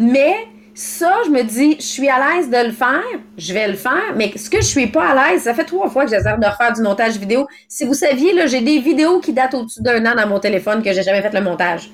Mais 0.00 0.34
ça, 0.74 1.12
je 1.26 1.30
me 1.30 1.42
dis, 1.42 1.76
je 1.78 1.84
suis 1.84 2.08
à 2.08 2.18
l'aise 2.18 2.50
de 2.50 2.66
le 2.66 2.72
faire, 2.72 3.02
je 3.36 3.52
vais 3.52 3.68
le 3.68 3.74
faire, 3.74 4.14
mais 4.16 4.32
ce 4.36 4.48
que 4.48 4.58
je 4.58 4.66
suis 4.66 4.86
pas 4.86 5.10
à 5.10 5.30
l'aise, 5.30 5.42
ça 5.42 5.54
fait 5.54 5.64
trois 5.64 5.90
fois 5.90 6.04
que 6.04 6.10
j'essaie 6.10 6.36
de 6.38 6.46
refaire 6.46 6.72
du 6.72 6.82
montage 6.82 7.18
vidéo. 7.18 7.46
Si 7.66 7.84
vous 7.84 7.94
saviez, 7.94 8.32
là, 8.32 8.46
j'ai 8.46 8.60
des 8.60 8.78
vidéos 8.78 9.18
qui 9.20 9.32
datent 9.32 9.54
au-dessus 9.54 9.82
d'un 9.82 10.04
an 10.06 10.14
dans 10.14 10.28
mon 10.28 10.38
téléphone 10.38 10.82
que 10.82 10.92
j'ai 10.92 11.02
jamais 11.02 11.22
fait 11.22 11.34
le 11.34 11.40
montage. 11.40 11.90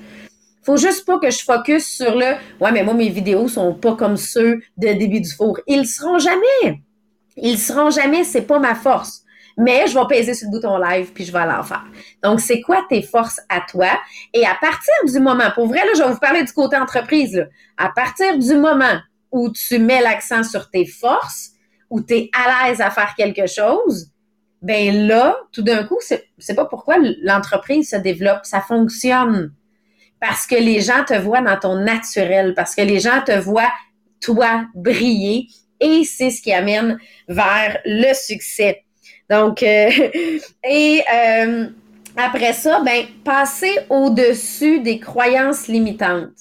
Faut 0.65 0.77
juste 0.77 1.05
pas 1.05 1.19
que 1.19 1.29
je 1.29 1.43
focus 1.43 1.85
sur 1.85 2.15
le, 2.15 2.35
ouais, 2.59 2.71
mais 2.71 2.83
moi, 2.83 2.93
mes 2.93 3.09
vidéos 3.09 3.47
sont 3.47 3.73
pas 3.73 3.95
comme 3.95 4.17
ceux 4.17 4.61
de 4.77 4.93
début 4.93 5.21
du 5.21 5.31
four. 5.31 5.59
Ils 5.67 5.87
seront 5.87 6.17
jamais. 6.17 6.81
Ils 7.37 7.59
seront 7.59 7.89
jamais, 7.89 8.23
c'est 8.23 8.41
pas 8.41 8.59
ma 8.59 8.75
force 8.75 9.25
mais 9.57 9.87
je 9.87 9.97
vais 9.97 10.05
peser 10.07 10.33
sur 10.33 10.47
le 10.47 10.51
bouton 10.51 10.77
live 10.77 11.11
puis 11.13 11.25
je 11.25 11.31
vais 11.31 11.39
aller 11.39 11.53
en 11.53 11.63
faire. 11.63 11.85
Donc, 12.23 12.39
c'est 12.41 12.61
quoi 12.61 12.85
tes 12.89 13.01
forces 13.01 13.39
à 13.49 13.61
toi? 13.61 13.89
Et 14.33 14.45
à 14.45 14.55
partir 14.59 14.93
du 15.05 15.19
moment, 15.19 15.49
pour 15.53 15.67
vrai, 15.67 15.79
là, 15.79 15.91
je 15.95 16.03
vais 16.03 16.11
vous 16.11 16.19
parler 16.19 16.43
du 16.43 16.51
côté 16.51 16.75
entreprise, 16.77 17.47
à 17.77 17.89
partir 17.89 18.37
du 18.37 18.55
moment 18.55 18.99
où 19.31 19.51
tu 19.51 19.79
mets 19.79 20.01
l'accent 20.01 20.43
sur 20.43 20.69
tes 20.69 20.85
forces, 20.85 21.51
où 21.89 22.01
tu 22.01 22.15
es 22.15 22.29
à 22.33 22.67
l'aise 22.67 22.81
à 22.81 22.89
faire 22.89 23.13
quelque 23.15 23.47
chose, 23.47 24.09
ben 24.61 25.07
là, 25.07 25.37
tout 25.51 25.61
d'un 25.61 25.83
coup, 25.83 25.99
c'est 25.99 26.55
pas 26.55 26.65
pourquoi 26.65 26.95
l'entreprise 27.21 27.89
se 27.89 27.97
développe, 27.97 28.39
ça 28.43 28.61
fonctionne. 28.61 29.53
Parce 30.27 30.47
que 30.47 30.55
les 30.55 30.81
gens 30.81 31.03
te 31.03 31.13
voient 31.13 31.41
dans 31.41 31.59
ton 31.59 31.75
naturel, 31.75 32.55
parce 32.55 32.73
que 32.73 32.81
les 32.81 32.99
gens 32.99 33.21
te 33.23 33.37
voient, 33.37 33.71
toi, 34.19 34.65
briller, 34.73 35.49
et 35.79 36.03
c'est 36.03 36.31
ce 36.31 36.41
qui 36.41 36.51
amène 36.51 36.97
vers 37.27 37.77
le 37.85 38.11
succès. 38.15 38.83
Donc, 39.29 39.61
euh, 39.61 39.91
et 40.67 41.03
euh, 41.13 41.67
après 42.17 42.53
ça, 42.53 42.81
ben, 42.83 43.05
passer 43.23 43.77
au-dessus 43.87 44.79
des 44.79 44.99
croyances 44.99 45.67
limitantes. 45.67 46.31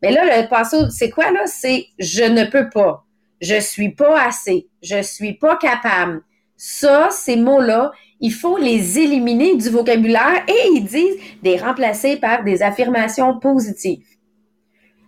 Mais 0.00 0.12
là, 0.12 0.24
le 0.24 0.48
passer, 0.48 0.76
c'est 0.90 1.10
quoi 1.10 1.32
là? 1.32 1.42
C'est 1.46 1.86
je 1.98 2.22
ne 2.22 2.44
peux 2.44 2.70
pas, 2.70 3.04
je 3.40 3.58
suis 3.58 3.90
pas 3.90 4.28
assez, 4.28 4.68
je 4.80 5.02
suis 5.02 5.34
pas 5.34 5.56
capable. 5.56 6.22
Ça, 6.56 7.08
ces 7.10 7.34
mots-là, 7.34 7.90
il 8.20 8.32
faut 8.32 8.58
les 8.58 8.98
éliminer 8.98 9.56
du 9.56 9.68
vocabulaire 9.70 10.44
et 10.48 10.68
ils 10.74 10.84
disent 10.84 11.16
des 11.42 11.56
remplacer 11.56 12.16
par 12.16 12.44
des 12.44 12.62
affirmations 12.62 13.38
positives. 13.38 14.04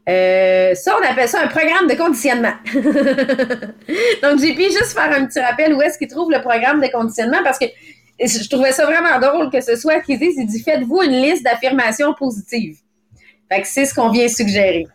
Euh, 0.08 0.74
ça, 0.74 0.96
on 1.00 1.10
appelle 1.10 1.28
ça 1.28 1.42
un 1.42 1.48
programme 1.48 1.86
de 1.86 1.94
conditionnement. 1.94 2.54
Donc, 4.22 4.40
j'ai 4.40 4.54
pu 4.54 4.62
juste 4.62 4.92
faire 4.92 5.12
un 5.12 5.26
petit 5.26 5.40
rappel 5.40 5.74
où 5.74 5.82
est-ce 5.82 5.98
qu'il 5.98 6.08
trouve 6.08 6.30
le 6.30 6.40
programme 6.40 6.80
de 6.80 6.88
conditionnement 6.88 7.42
parce 7.44 7.58
que 7.58 7.66
je 8.20 8.48
trouvais 8.48 8.72
ça 8.72 8.86
vraiment 8.86 9.18
drôle 9.20 9.50
que 9.50 9.60
ce 9.60 9.76
soit 9.76 10.00
qu'ils 10.00 10.18
disent, 10.18 10.34
il 10.36 10.46
dit 10.46 10.62
faites-vous 10.62 11.02
une 11.02 11.22
liste 11.22 11.44
d'affirmations 11.44 12.14
positives. 12.14 12.78
Fait 13.50 13.62
que 13.62 13.68
c'est 13.68 13.84
ce 13.84 13.94
qu'on 13.94 14.10
vient 14.10 14.28
suggérer. 14.28 14.86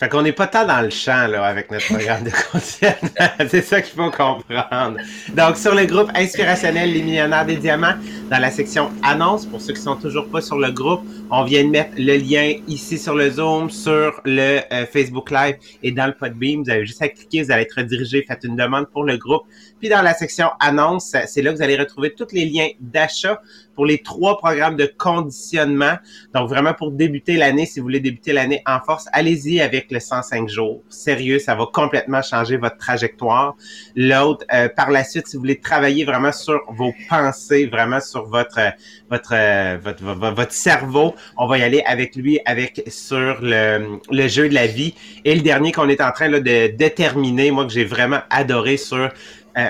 Fait 0.00 0.08
qu'on 0.08 0.22
n'est 0.22 0.32
pas 0.32 0.46
tant 0.46 0.66
dans 0.66 0.80
le 0.80 0.88
champ 0.88 1.26
là, 1.26 1.44
avec 1.44 1.70
notre 1.70 1.84
programme 1.84 2.24
de 2.24 2.30
conditionnement. 2.50 3.28
c'est 3.50 3.60
ça 3.60 3.82
qu'il 3.82 3.94
faut 3.94 4.10
comprendre. 4.10 4.96
Donc, 5.36 5.58
sur 5.58 5.74
le 5.74 5.84
groupe 5.84 6.10
inspirationnel 6.14 6.90
Les 6.90 7.02
Millionnaires 7.02 7.44
des 7.44 7.56
Diamants, 7.56 7.96
dans 8.30 8.38
la 8.38 8.50
section 8.50 8.90
Annonces, 9.02 9.44
pour 9.44 9.60
ceux 9.60 9.74
qui 9.74 9.82
sont 9.82 9.96
toujours 9.96 10.26
pas 10.30 10.40
sur 10.40 10.56
le 10.56 10.70
groupe, 10.72 11.02
on 11.30 11.44
vient 11.44 11.64
de 11.64 11.68
mettre 11.68 11.90
le 11.98 12.16
lien 12.16 12.54
ici 12.66 12.96
sur 12.96 13.14
le 13.14 13.28
Zoom, 13.28 13.68
sur 13.68 14.22
le 14.24 14.60
euh, 14.72 14.86
Facebook 14.86 15.30
Live 15.30 15.56
et 15.82 15.92
dans 15.92 16.06
le 16.06 16.14
Podbeam. 16.14 16.62
Vous 16.64 16.70
avez 16.70 16.86
juste 16.86 17.02
à 17.02 17.10
cliquer, 17.10 17.42
vous 17.42 17.52
allez 17.52 17.64
être 17.64 17.76
redirigé, 17.76 18.24
faites 18.26 18.44
une 18.44 18.56
demande 18.56 18.86
pour 18.86 19.04
le 19.04 19.18
groupe. 19.18 19.42
Puis 19.80 19.90
dans 19.90 20.00
la 20.00 20.14
section 20.14 20.48
annonces, 20.60 21.14
c'est 21.26 21.42
là 21.42 21.52
que 21.52 21.58
vous 21.58 21.62
allez 21.62 21.76
retrouver 21.76 22.14
tous 22.14 22.32
les 22.32 22.46
liens 22.46 22.68
d'achat 22.80 23.38
pour 23.80 23.86
les 23.86 24.02
trois 24.02 24.36
programmes 24.36 24.76
de 24.76 24.84
conditionnement. 24.84 25.94
Donc 26.34 26.50
vraiment 26.50 26.74
pour 26.74 26.90
débuter 26.90 27.38
l'année, 27.38 27.64
si 27.64 27.80
vous 27.80 27.84
voulez 27.84 28.00
débuter 28.00 28.34
l'année 28.34 28.62
en 28.66 28.78
force, 28.78 29.06
allez-y 29.10 29.58
avec 29.62 29.90
le 29.90 30.00
105 30.00 30.50
jours. 30.50 30.82
Sérieux, 30.90 31.38
ça 31.38 31.54
va 31.54 31.64
complètement 31.64 32.20
changer 32.20 32.58
votre 32.58 32.76
trajectoire. 32.76 33.56
L'autre, 33.96 34.44
euh, 34.52 34.68
par 34.68 34.90
la 34.90 35.02
suite, 35.02 35.28
si 35.28 35.36
vous 35.36 35.40
voulez 35.40 35.60
travailler 35.60 36.04
vraiment 36.04 36.30
sur 36.30 36.60
vos 36.68 36.92
pensées, 37.08 37.64
vraiment 37.72 38.00
sur 38.00 38.26
votre 38.26 38.60
votre 39.08 39.78
votre, 39.78 40.02
votre, 40.34 40.52
cerveau, 40.52 41.14
on 41.38 41.46
va 41.46 41.56
y 41.56 41.62
aller 41.62 41.82
avec 41.86 42.16
lui 42.16 42.38
avec 42.44 42.82
sur 42.88 43.38
le, 43.40 43.98
le 44.10 44.28
jeu 44.28 44.50
de 44.50 44.54
la 44.54 44.66
vie. 44.66 44.94
Et 45.24 45.34
le 45.34 45.40
dernier 45.40 45.72
qu'on 45.72 45.88
est 45.88 46.02
en 46.02 46.12
train 46.12 46.28
là, 46.28 46.40
de 46.40 46.66
déterminer, 46.76 47.50
moi 47.50 47.64
que 47.64 47.72
j'ai 47.72 47.86
vraiment 47.86 48.20
adoré 48.28 48.76
sur 48.76 49.08
euh, 49.56 49.68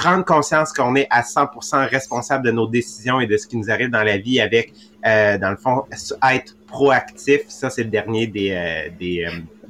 prendre 0.00 0.24
conscience 0.24 0.72
qu'on 0.72 0.94
est 0.94 1.06
à 1.10 1.20
100% 1.20 1.86
responsable 1.88 2.46
de 2.46 2.50
nos 2.50 2.66
décisions 2.66 3.20
et 3.20 3.26
de 3.26 3.36
ce 3.36 3.46
qui 3.46 3.58
nous 3.58 3.70
arrive 3.70 3.90
dans 3.90 4.02
la 4.02 4.16
vie 4.16 4.40
avec, 4.40 4.72
euh, 5.06 5.36
dans 5.36 5.50
le 5.50 5.56
fond, 5.56 5.84
être 6.32 6.56
proactif. 6.66 7.42
Ça, 7.48 7.68
c'est 7.68 7.84
le 7.84 7.90
dernier 7.90 8.26
des, 8.26 8.50
euh, 8.52 8.88
des, 8.98 9.28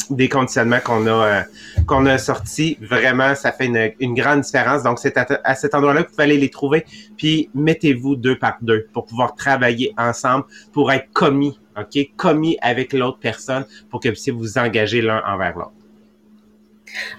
des 0.08 0.28
conditionnements 0.28 0.78
qu'on 0.84 1.04
a 1.08 1.44
qu'on 1.88 2.06
a 2.06 2.16
sortis. 2.16 2.78
Vraiment, 2.80 3.34
ça 3.34 3.50
fait 3.50 3.66
une, 3.66 3.90
une 3.98 4.14
grande 4.14 4.42
différence. 4.42 4.84
Donc, 4.84 5.00
c'est 5.00 5.16
à, 5.16 5.54
cet 5.56 5.74
endroit-là 5.74 6.04
que 6.04 6.12
vous 6.12 6.20
aller 6.20 6.38
les 6.38 6.50
trouver. 6.50 6.84
Puis, 7.16 7.50
mettez-vous 7.54 8.14
deux 8.14 8.38
par 8.38 8.58
deux 8.62 8.86
pour 8.92 9.06
pouvoir 9.06 9.34
travailler 9.34 9.92
ensemble, 9.98 10.44
pour 10.72 10.92
être 10.92 11.10
commis, 11.12 11.58
OK? 11.76 12.08
Commis 12.16 12.56
avec 12.62 12.92
l'autre 12.92 13.18
personne 13.18 13.64
pour 13.90 13.98
que 13.98 14.08
vous 14.08 14.14
puissiez 14.14 14.32
vous 14.32 14.58
engager 14.58 15.02
l'un 15.02 15.22
envers 15.26 15.56
l'autre. 15.58 15.79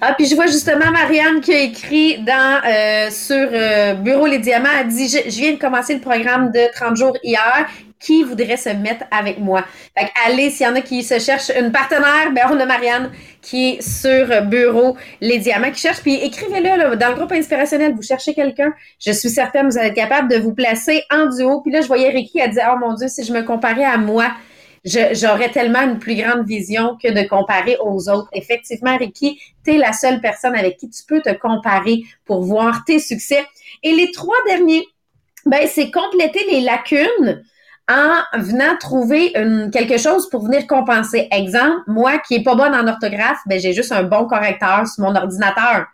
Ah, 0.01 0.13
puis 0.13 0.25
je 0.25 0.35
vois 0.35 0.47
justement 0.47 0.91
Marianne 0.91 1.41
qui 1.41 1.53
a 1.53 1.59
écrit 1.59 2.19
dans 2.19 2.61
euh, 2.65 3.09
sur 3.09 3.49
euh, 3.51 3.93
Bureau 3.93 4.27
Les 4.27 4.39
Diamants, 4.39 4.69
elle 4.79 4.87
dit 4.87 5.07
je, 5.07 5.29
viens 5.29 5.53
de 5.53 5.59
commencer 5.59 5.93
le 5.93 6.01
programme 6.01 6.51
de 6.51 6.71
30 6.73 6.95
jours 6.95 7.17
hier. 7.23 7.67
Qui 7.99 8.23
voudrait 8.23 8.57
se 8.57 8.69
mettre 8.69 9.05
avec 9.11 9.37
moi? 9.37 9.63
Fait 9.95 10.05
que 10.05 10.11
allez, 10.27 10.49
s'il 10.49 10.65
y 10.65 10.69
en 10.69 10.73
a 10.73 10.81
qui 10.81 11.03
se 11.03 11.19
cherchent 11.19 11.51
une 11.55 11.71
partenaire, 11.71 12.31
ben 12.33 12.47
on 12.49 12.59
a 12.59 12.65
Marianne 12.65 13.11
qui 13.43 13.73
est 13.73 13.81
sur 13.83 14.41
Bureau 14.47 14.97
Les 15.21 15.37
Diamants 15.37 15.69
qui 15.69 15.81
cherche. 15.81 16.01
Puis 16.01 16.15
écrivez-le 16.15 16.95
dans 16.95 17.09
le 17.09 17.13
groupe 17.13 17.31
inspirationnel, 17.31 17.93
vous 17.93 18.01
cherchez 18.01 18.33
quelqu'un. 18.33 18.73
Je 18.99 19.11
suis 19.11 19.29
certaine 19.29 19.69
vous 19.69 19.77
allez 19.77 19.89
être 19.89 19.93
capable 19.93 20.29
de 20.29 20.37
vous 20.37 20.55
placer 20.55 21.03
en 21.11 21.27
duo. 21.27 21.61
Puis 21.61 21.71
là, 21.71 21.81
je 21.81 21.87
voyais 21.87 22.09
Ricky, 22.09 22.39
elle 22.39 22.49
dit 22.49 22.59
Oh 22.67 22.75
mon 22.79 22.95
Dieu, 22.95 23.07
si 23.07 23.23
je 23.23 23.31
me 23.31 23.43
comparais 23.43 23.85
à 23.85 23.97
moi, 23.97 24.31
j'aurais 24.83 25.51
tellement 25.51 25.81
une 25.81 25.99
plus 25.99 26.15
grande 26.15 26.45
vision 26.45 26.97
que 27.01 27.07
de 27.07 27.27
comparer 27.27 27.77
aux 27.81 28.09
autres. 28.09 28.29
Effectivement, 28.33 28.97
Ricky, 28.97 29.39
tu 29.63 29.75
es 29.75 29.77
la 29.77 29.93
seule 29.93 30.21
personne 30.21 30.55
avec 30.55 30.77
qui 30.77 30.89
tu 30.89 31.03
peux 31.07 31.21
te 31.21 31.33
comparer 31.33 32.03
pour 32.25 32.41
voir 32.41 32.83
tes 32.85 32.99
succès. 32.99 33.45
Et 33.83 33.93
les 33.93 34.11
trois 34.11 34.37
derniers, 34.47 34.85
ben, 35.45 35.67
c'est 35.67 35.91
compléter 35.91 36.45
les 36.51 36.61
lacunes 36.61 37.43
en 37.89 38.39
venant 38.39 38.77
trouver 38.79 39.33
quelque 39.71 39.97
chose 39.97 40.29
pour 40.29 40.45
venir 40.45 40.65
compenser. 40.67 41.27
Exemple, 41.31 41.81
moi 41.87 42.19
qui 42.19 42.35
est 42.35 42.43
pas 42.43 42.55
bonne 42.55 42.73
en 42.73 42.87
orthographe, 42.87 43.39
ben, 43.45 43.59
j'ai 43.59 43.73
juste 43.73 43.91
un 43.91 44.03
bon 44.03 44.25
correcteur 44.25 44.87
sur 44.87 45.03
mon 45.03 45.15
ordinateur. 45.15 45.87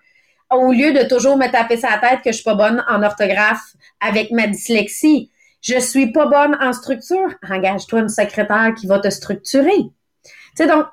Au 0.50 0.72
lieu 0.72 0.94
de 0.94 1.04
toujours 1.08 1.38
me 1.38 1.52
taper 1.52 1.78
sa 1.78 1.98
tête 1.98 2.22
que 2.24 2.32
je 2.32 2.36
suis 2.36 2.44
pas 2.44 2.56
bonne 2.56 2.84
en 2.88 3.04
orthographe 3.04 3.74
avec 4.00 4.32
ma 4.32 4.48
dyslexie, 4.48 5.30
je 5.68 5.80
suis 5.80 6.12
pas 6.12 6.28
bonne 6.28 6.58
en 6.62 6.72
structure. 6.72 7.34
Engage-toi 7.50 8.00
une 8.00 8.10
secrétaire 8.10 8.74
qui 8.80 8.88
va 8.88 9.00
te 9.00 9.10
structurer. 9.10 9.78
Tu 10.24 10.32
sais, 10.56 10.68
donc, 10.68 10.86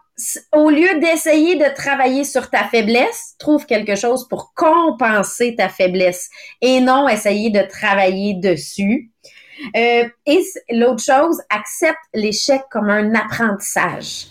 au 0.53 0.71
lieu 0.71 1.01
d'essayer 1.01 1.57
de 1.57 1.73
travailler 1.75 2.25
sur 2.25 2.51
ta 2.51 2.65
faiblesse, 2.65 3.35
trouve 3.39 3.67
quelque 3.67 3.95
chose 3.95 4.29
pour 4.29 4.53
compenser 4.55 5.55
ta 5.57 5.69
faiblesse 5.69 6.29
et 6.61 6.81
non 6.81 7.09
essayer 7.09 7.51
de 7.51 7.63
travailler 7.63 8.35
dessus. 8.35 9.13
Euh, 9.77 10.09
et 10.27 10.45
l'autre 10.71 11.03
chose, 11.03 11.41
accepte 11.51 11.99
l'échec 12.13 12.63
comme 12.71 12.91
un 12.91 13.15
apprentissage. 13.15 14.27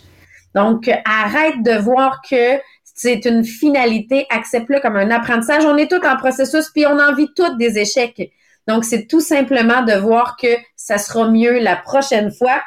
Donc, 0.54 0.90
arrête 1.06 1.62
de 1.62 1.78
voir 1.78 2.20
que 2.28 2.60
c'est 2.84 3.24
une 3.24 3.44
finalité, 3.44 4.26
accepte-le 4.30 4.80
comme 4.80 4.96
un 4.96 5.10
apprentissage. 5.10 5.64
On 5.64 5.76
est 5.76 5.90
tous 5.90 6.06
en 6.06 6.16
processus, 6.16 6.70
puis 6.70 6.86
on 6.86 6.98
en 6.98 7.14
vit 7.14 7.28
tous 7.34 7.56
des 7.56 7.78
échecs. 7.78 8.30
Donc, 8.66 8.84
c'est 8.84 9.06
tout 9.06 9.20
simplement 9.20 9.82
de 9.82 9.92
voir 9.92 10.36
que 10.36 10.48
ça 10.76 10.98
sera 10.98 11.28
mieux 11.28 11.58
la 11.58 11.76
prochaine 11.76 12.32
fois. 12.32 12.62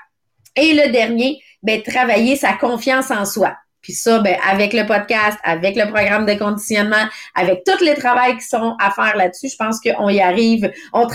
Et 0.55 0.73
le 0.73 0.91
dernier, 0.91 1.41
ben, 1.63 1.81
travailler 1.81 2.35
sa 2.35 2.53
confiance 2.53 3.11
en 3.11 3.25
soi. 3.25 3.55
Puis 3.81 3.93
ça, 3.93 4.19
ben, 4.19 4.35
avec 4.47 4.73
le 4.73 4.85
podcast, 4.85 5.37
avec 5.43 5.75
le 5.75 5.85
programme 5.85 6.25
de 6.25 6.33
conditionnement, 6.33 7.05
avec 7.35 7.63
tous 7.63 7.83
les 7.83 7.95
travaux 7.95 8.35
qui 8.35 8.45
sont 8.45 8.75
à 8.79 8.91
faire 8.91 9.15
là-dessus, 9.15 9.49
je 9.49 9.55
pense 9.55 9.79
qu'on 9.79 10.09
y 10.09 10.19
arrive. 10.19 10.71
On, 10.93 11.07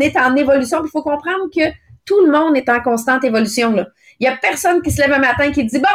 est 0.00 0.16
en 0.16 0.34
évolution. 0.34 0.82
Il 0.84 0.90
faut 0.90 1.02
comprendre 1.02 1.50
que 1.54 1.68
tout 2.04 2.24
le 2.24 2.32
monde 2.32 2.56
est 2.56 2.68
en 2.68 2.80
constante 2.80 3.24
évolution. 3.24 3.74
Il 4.18 4.26
n'y 4.26 4.28
a 4.28 4.36
personne 4.36 4.82
qui 4.82 4.90
se 4.90 5.00
lève 5.00 5.12
un 5.12 5.18
matin 5.18 5.52
qui 5.52 5.64
dit, 5.64 5.78
bon, 5.78 5.88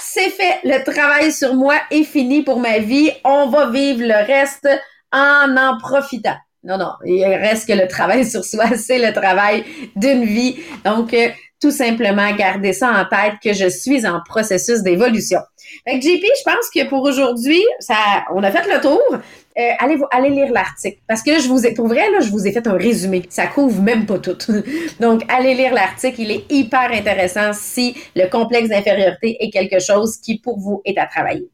c'est 0.00 0.30
fait, 0.30 0.60
le 0.64 0.82
travail 0.82 1.30
sur 1.30 1.54
moi 1.54 1.74
est 1.90 2.04
fini 2.04 2.42
pour 2.42 2.58
ma 2.58 2.78
vie. 2.78 3.10
On 3.24 3.48
va 3.48 3.68
vivre 3.68 4.00
le 4.02 4.26
reste 4.26 4.68
en 5.12 5.56
en 5.56 5.78
profitant. 5.78 6.36
Non, 6.62 6.76
non, 6.76 6.92
il 7.06 7.24
reste 7.24 7.66
que 7.66 7.72
le 7.72 7.88
travail 7.88 8.24
sur 8.26 8.44
soi, 8.44 8.64
c'est 8.76 8.98
le 8.98 9.12
travail 9.12 9.64
d'une 9.96 10.24
vie. 10.24 10.56
Donc, 10.84 11.14
euh, 11.14 11.28
tout 11.60 11.70
simplement 11.70 12.34
garder 12.36 12.72
ça 12.72 12.90
en 12.90 13.04
tête 13.04 13.34
que 13.42 13.52
je 13.52 13.68
suis 13.68 14.06
en 14.06 14.20
processus 14.26 14.82
d'évolution. 14.82 15.40
Fait 15.86 15.98
que 15.98 16.04
JP, 16.04 16.22
je 16.22 16.42
pense 16.44 16.70
que 16.74 16.88
pour 16.88 17.02
aujourd'hui, 17.02 17.62
ça, 17.80 17.94
on 18.34 18.42
a 18.42 18.50
fait 18.50 18.66
le 18.72 18.80
tour. 18.80 19.00
Euh, 19.12 19.70
allez, 19.78 19.98
allez 20.10 20.30
lire 20.30 20.52
l'article. 20.52 20.98
Parce 21.06 21.22
que 21.22 21.38
je 21.38 21.48
vous 21.48 21.66
ai, 21.66 21.74
pour 21.74 21.86
vrai, 21.86 22.10
là, 22.10 22.20
je 22.20 22.30
vous 22.30 22.46
ai 22.46 22.52
fait 22.52 22.66
un 22.66 22.76
résumé. 22.76 23.22
Ça 23.28 23.46
couvre 23.46 23.82
même 23.82 24.06
pas 24.06 24.18
tout. 24.18 24.36
Donc, 25.00 25.22
allez 25.28 25.54
lire 25.54 25.74
l'article. 25.74 26.20
Il 26.20 26.30
est 26.30 26.50
hyper 26.50 26.90
intéressant 26.92 27.52
si 27.52 27.94
le 28.16 28.26
complexe 28.28 28.70
d'infériorité 28.70 29.36
est 29.40 29.50
quelque 29.50 29.80
chose 29.80 30.16
qui, 30.16 30.38
pour 30.38 30.58
vous, 30.58 30.80
est 30.84 30.98
à 30.98 31.06
travailler. 31.06 31.50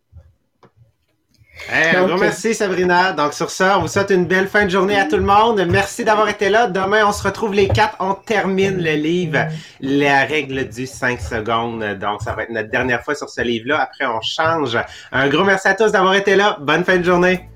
Hey, 1.68 1.96
un 1.96 2.06
gros 2.06 2.18
merci 2.18 2.54
Sabrina. 2.54 3.12
Donc 3.12 3.32
sur 3.32 3.50
ça, 3.50 3.78
on 3.78 3.82
vous 3.82 3.88
souhaite 3.88 4.10
une 4.10 4.26
belle 4.26 4.46
fin 4.46 4.66
de 4.66 4.70
journée 4.70 4.98
à 4.98 5.04
tout 5.04 5.16
le 5.16 5.24
monde. 5.24 5.64
Merci 5.68 6.04
d'avoir 6.04 6.28
été 6.28 6.48
là. 6.48 6.68
Demain, 6.68 7.04
on 7.06 7.12
se 7.12 7.22
retrouve 7.22 7.54
les 7.54 7.66
quatre. 7.66 7.96
On 7.98 8.14
termine 8.14 8.76
le 8.76 8.92
livre 8.92 9.46
La 9.80 10.24
règle 10.24 10.68
du 10.68 10.86
5 10.86 11.20
secondes. 11.20 11.82
Donc 11.98 12.22
ça 12.22 12.34
va 12.34 12.44
être 12.44 12.50
notre 12.50 12.70
dernière 12.70 13.02
fois 13.02 13.14
sur 13.14 13.28
ce 13.28 13.40
livre-là. 13.40 13.80
Après, 13.80 14.06
on 14.06 14.20
change. 14.20 14.78
Un 15.10 15.28
gros 15.28 15.44
merci 15.44 15.66
à 15.66 15.74
tous 15.74 15.90
d'avoir 15.90 16.14
été 16.14 16.36
là. 16.36 16.56
Bonne 16.60 16.84
fin 16.84 16.98
de 16.98 17.04
journée. 17.04 17.48